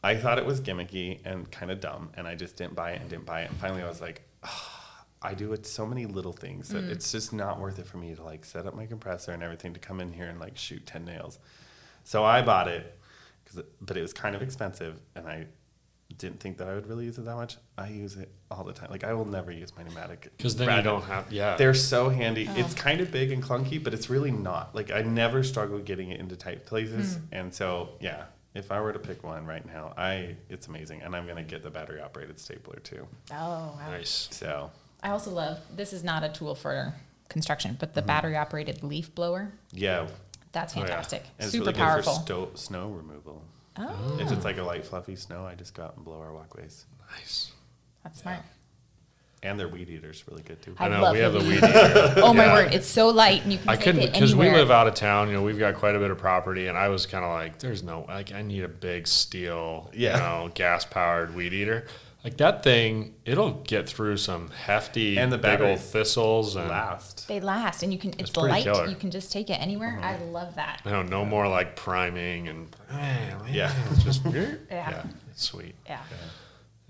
I 0.07 0.17
thought 0.17 0.39
it 0.39 0.47
was 0.47 0.61
gimmicky 0.61 1.19
and 1.25 1.51
kind 1.51 1.71
of 1.71 1.81
dumb, 1.81 2.11
and 2.15 2.27
I 2.27 2.35
just 2.35 2.57
didn't 2.57 2.75
buy 2.75 2.93
it 2.93 3.01
and 3.01 3.11
didn't 3.11 3.27
buy 3.27 3.43
it. 3.43 3.51
And 3.51 3.59
finally, 3.59 3.83
I 3.83 3.89
was 3.89 4.01
like, 4.01 4.23
"Ah, 4.45 5.05
I 5.23 5.35
do 5.35 5.53
it 5.53 5.67
so 5.67 5.85
many 5.87 6.07
little 6.07 6.33
things 6.33 6.69
that 6.69 6.85
it's 6.85 7.11
just 7.13 7.33
not 7.33 7.59
worth 7.61 7.79
it 7.79 7.87
for 7.87 7.97
me 7.99 8.15
to 8.15 8.23
like 8.23 8.45
set 8.45 8.67
up 8.67 8.75
my 8.75 8.87
compressor 8.87 9.33
and 9.33 9.43
everything 9.43 9.73
to 9.75 9.81
come 9.81 10.01
in 10.01 10.13
here 10.13 10.27
and 10.27 10.39
like 10.39 10.57
shoot 10.57 10.87
ten 10.87 11.05
nails. 11.05 11.39
So 12.05 12.25
I 12.25 12.43
bought 12.43 12.69
it, 12.69 12.99
'cause 13.45 13.59
it- 13.59 13.73
but 13.85 13.97
it 13.97 14.03
was 14.03 14.13
kind 14.13 14.37
of 14.37 14.43
expensive, 14.43 15.01
and 15.17 15.27
I 15.27 15.47
didn't 16.19 16.39
think 16.39 16.59
that 16.59 16.69
I 16.69 16.75
would 16.77 16.87
really 16.87 17.05
use 17.05 17.19
it 17.19 17.25
that 17.25 17.35
much. 17.35 17.57
I 17.77 17.89
use 17.89 18.15
it 18.17 18.31
all 18.49 18.63
the 18.63 18.73
time. 18.73 18.91
Like 18.93 19.03
I 19.03 19.13
will 19.13 19.25
never 19.25 19.51
use 19.51 19.75
my 19.77 19.83
pneumatic 19.83 20.31
Because 20.37 20.55
then 20.55 20.67
brad 20.69 20.79
you 20.85 20.91
don't 20.91 21.03
have 21.03 21.33
yeah. 21.33 21.57
they're 21.57 21.75
so 21.75 22.09
handy. 22.11 22.47
Oh. 22.49 22.55
It's 22.57 22.75
kind 22.75 23.01
of 23.01 23.11
big 23.11 23.33
and 23.33 23.43
clunky, 23.43 23.83
but 23.83 23.93
it's 23.93 24.09
really 24.09 24.31
not. 24.31 24.73
Like 24.75 24.93
I 24.93 25.03
never 25.03 25.43
struggle 25.43 25.81
getting 25.81 26.11
it 26.13 26.21
into 26.21 26.37
tight 26.37 26.65
places, 26.65 27.17
Hmm. 27.17 27.23
and 27.33 27.55
so 27.55 27.97
yeah. 28.01 28.27
If 28.57 28.73
I 28.73 28.81
were 28.81 28.93
to 28.93 28.99
pick 28.99 29.23
one 29.23 29.45
right 29.47 29.65
now, 29.67 29.93
I 29.99 30.37
it's 30.49 30.67
amazing, 30.69 31.03
and 31.03 31.15
I'm 31.15 31.27
gonna 31.27 31.43
get 31.43 31.63
the 31.63 31.71
battery 31.71 32.01
operated 32.01 32.39
stapler 32.39 32.79
too. 32.81 33.07
Oh, 33.31 33.35
wow. 33.35 33.79
nice. 33.91 34.29
So 34.31 34.71
I 35.03 35.11
also 35.11 35.31
love. 35.31 35.59
This 35.77 35.93
is 35.93 36.03
not 36.03 36.25
a 36.25 36.29
tool 36.31 36.55
for 36.55 36.95
construction, 37.29 37.77
but 37.79 37.93
the 37.95 38.01
Mm-hmm. 38.01 38.07
battery 38.09 38.37
operated 38.37 38.83
leaf 38.83 39.15
blower. 39.15 39.53
yeah, 39.73 40.09
That's 40.53 40.75
Oh, 40.77 40.81
yeah. 40.81 40.87
fantastic. 40.87 41.23
and 41.39 41.45
it's 41.47 41.53
Super 41.53 41.67
really 41.67 41.75
powerful. 41.75 42.15
good 42.15 42.21
for 42.21 42.25
sto- 42.25 42.51
snow 42.55 42.89
removal. 42.91 43.43
oh, 43.77 44.17
If 44.21 44.33
it's 44.33 44.45
like 44.45 44.57
a 44.59 44.63
light 44.63 44.85
fluffy 44.87 45.17
snow, 45.17 45.45
I 45.45 45.55
just 45.55 45.75
go 45.75 45.83
out 45.85 45.97
and 45.97 46.05
blow 46.05 46.19
our 46.21 46.33
walkways. 46.33 46.87
Nice. 47.15 47.53
that's 48.05 48.21
smart. 48.23 48.41
And 49.43 49.61
their 49.61 49.69
weed 49.69 49.89
eater's 49.91 50.25
really 50.29 50.43
good 50.43 50.61
too. 50.63 50.75
I 50.79 50.87
I 50.87 50.89
know 50.89 51.03
love 51.03 51.13
we 51.13 51.19
the 51.19 51.25
have 51.25 51.33
the 51.35 51.39
weed 51.41 51.61
weed 51.61 51.69
eater. 51.69 52.15
Oh 52.23 52.33
my 52.33 52.47
Yeah. 52.47 52.55
word! 52.55 52.75
It's 52.75 52.87
so 52.87 53.09
light, 53.09 53.43
and 53.45 53.53
you 53.53 53.59
can 53.59 53.69
I 53.69 53.77
take 53.77 53.85
couldn't 53.85 54.13
because 54.13 54.35
we 54.35 54.51
live 54.51 54.71
out 54.71 54.87
of 54.89 54.95
town. 54.95 55.29
You 55.29 55.35
know, 55.35 55.43
we've 55.43 55.59
got 55.59 55.75
quite 55.75 55.95
a 55.95 55.99
bit 55.99 56.11
of 56.11 56.19
property, 56.19 56.67
and 56.69 56.77
I 56.77 56.89
was 56.89 57.07
kind 57.07 57.25
of 57.25 57.31
like, 57.31 57.59
"There's 57.59 57.83
no 57.83 58.07
like, 58.09 58.33
I 58.33 58.43
need 58.43 58.65
a 58.65 58.69
big 58.69 59.07
steel, 59.07 59.91
Yeah. 59.95 60.15
you 60.15 60.21
know, 60.47 60.51
gas 60.55 60.85
powered 60.85 61.35
weed 61.35 61.53
eater." 61.53 61.87
Like 62.25 62.39
that 62.39 62.65
thing, 62.65 63.15
it'll 63.25 63.53
get 63.53 63.89
through 63.89 64.17
some 64.17 64.51
hefty 64.51 65.17
And 65.17 65.31
the 65.31 65.39
big 65.39 65.61
old 65.61 65.79
thistles, 65.79 66.57
and 66.57 66.69
Last. 66.69 67.29
They 67.29 67.39
last, 67.39 67.85
and 67.85 67.93
you 67.93 68.01
can. 68.01 68.15
It's, 68.19 68.31
pretty 68.31 68.49
light. 68.49 68.65
killer. 68.65 68.87
You 68.89 68.97
can 68.97 69.13
just 69.13 69.31
take 69.31 69.49
it 69.49 69.61
anywhere. 69.61 69.93
Mm-hmm. 69.93 70.05
I 70.05 70.17
love 70.31 70.57
that. 70.57 70.81
I 70.85 71.03
no 71.03 71.25
more 71.25 71.47
like 71.47 71.77
priming 71.77 72.49
and 72.49 72.75
Yeah. 73.49 73.73
it's 73.93 74.03
just 74.03 74.25
yeah, 74.25 75.05
it's 75.31 75.45
sweet. 75.45 75.77
Yeah. 75.87 76.01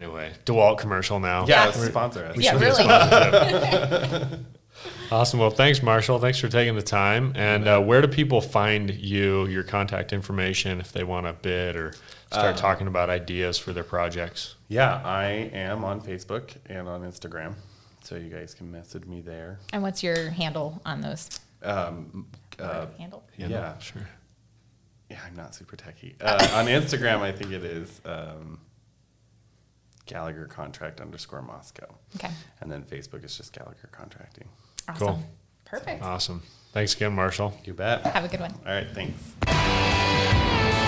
Anyway, 0.00 0.32
DeWalt 0.44 0.78
commercial 0.78 1.18
now. 1.20 1.46
Yeah, 1.46 1.66
Yes. 1.66 1.86
sponsor 1.86 2.26
us. 2.26 2.36
Yeah, 2.36 2.58
really. 2.58 2.84
awesome. 5.10 5.40
Well, 5.40 5.50
thanks, 5.50 5.82
Marshall. 5.82 6.18
Thanks 6.18 6.38
for 6.38 6.48
taking 6.48 6.74
the 6.74 6.82
time. 6.82 7.32
And 7.34 7.66
uh, 7.66 7.80
where 7.80 8.02
do 8.02 8.08
people 8.08 8.40
find 8.40 8.90
you, 8.90 9.46
your 9.46 9.62
contact 9.62 10.12
information, 10.12 10.80
if 10.80 10.92
they 10.92 11.04
want 11.04 11.26
to 11.26 11.32
bid 11.32 11.76
or 11.76 11.94
start 12.30 12.56
talking 12.56 12.86
about 12.86 13.08
ideas 13.08 13.58
for 13.58 13.72
their 13.72 13.84
projects? 13.84 14.56
Yeah, 14.68 15.00
I 15.04 15.50
am 15.52 15.84
on 15.84 16.00
Facebook 16.00 16.50
and 16.66 16.88
on 16.88 17.02
Instagram, 17.02 17.54
so 18.02 18.16
you 18.16 18.28
guys 18.28 18.52
can 18.52 18.70
message 18.70 19.06
me 19.06 19.20
there. 19.22 19.60
And 19.72 19.82
what's 19.82 20.02
your 20.02 20.28
handle 20.30 20.80
on 20.84 21.00
those? 21.00 21.30
Um, 21.62 22.26
uh, 22.58 22.86
handle. 22.98 23.24
yeah, 23.38 23.78
sure. 23.78 24.06
Yeah, 25.10 25.20
I'm 25.26 25.36
not 25.36 25.54
super 25.54 25.76
techy. 25.76 26.16
Uh, 26.20 26.48
on 26.52 26.66
Instagram, 26.66 27.20
I 27.20 27.30
think 27.32 27.52
it 27.52 27.64
is 27.64 28.00
um, 28.04 28.58
Gallagher 30.06 30.46
Contract 30.46 31.00
underscore 31.00 31.42
Moscow. 31.42 31.94
Okay. 32.16 32.30
And 32.60 32.70
then 32.70 32.82
Facebook 32.82 33.24
is 33.24 33.36
just 33.36 33.52
Gallagher 33.52 33.88
Contracting. 33.92 34.48
Awesome. 34.88 35.06
Cool. 35.06 35.22
Perfect. 35.64 36.02
Awesome. 36.02 36.42
Thanks 36.72 36.94
again, 36.94 37.12
Marshall. 37.14 37.58
You 37.64 37.74
bet. 37.74 38.02
Have 38.06 38.24
a 38.24 38.28
good 38.28 38.40
one. 38.40 38.52
All 38.66 38.72
right, 38.72 38.86
thanks. 38.92 39.18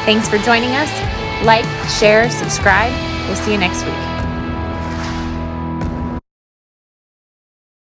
Thanks 0.04 0.28
for 0.28 0.38
joining 0.38 0.70
us. 0.70 1.44
Like, 1.44 1.64
share, 1.98 2.30
subscribe. 2.30 2.92
We'll 3.26 3.36
see 3.36 3.52
you 3.52 3.58
next 3.58 3.84
week. 3.84 4.17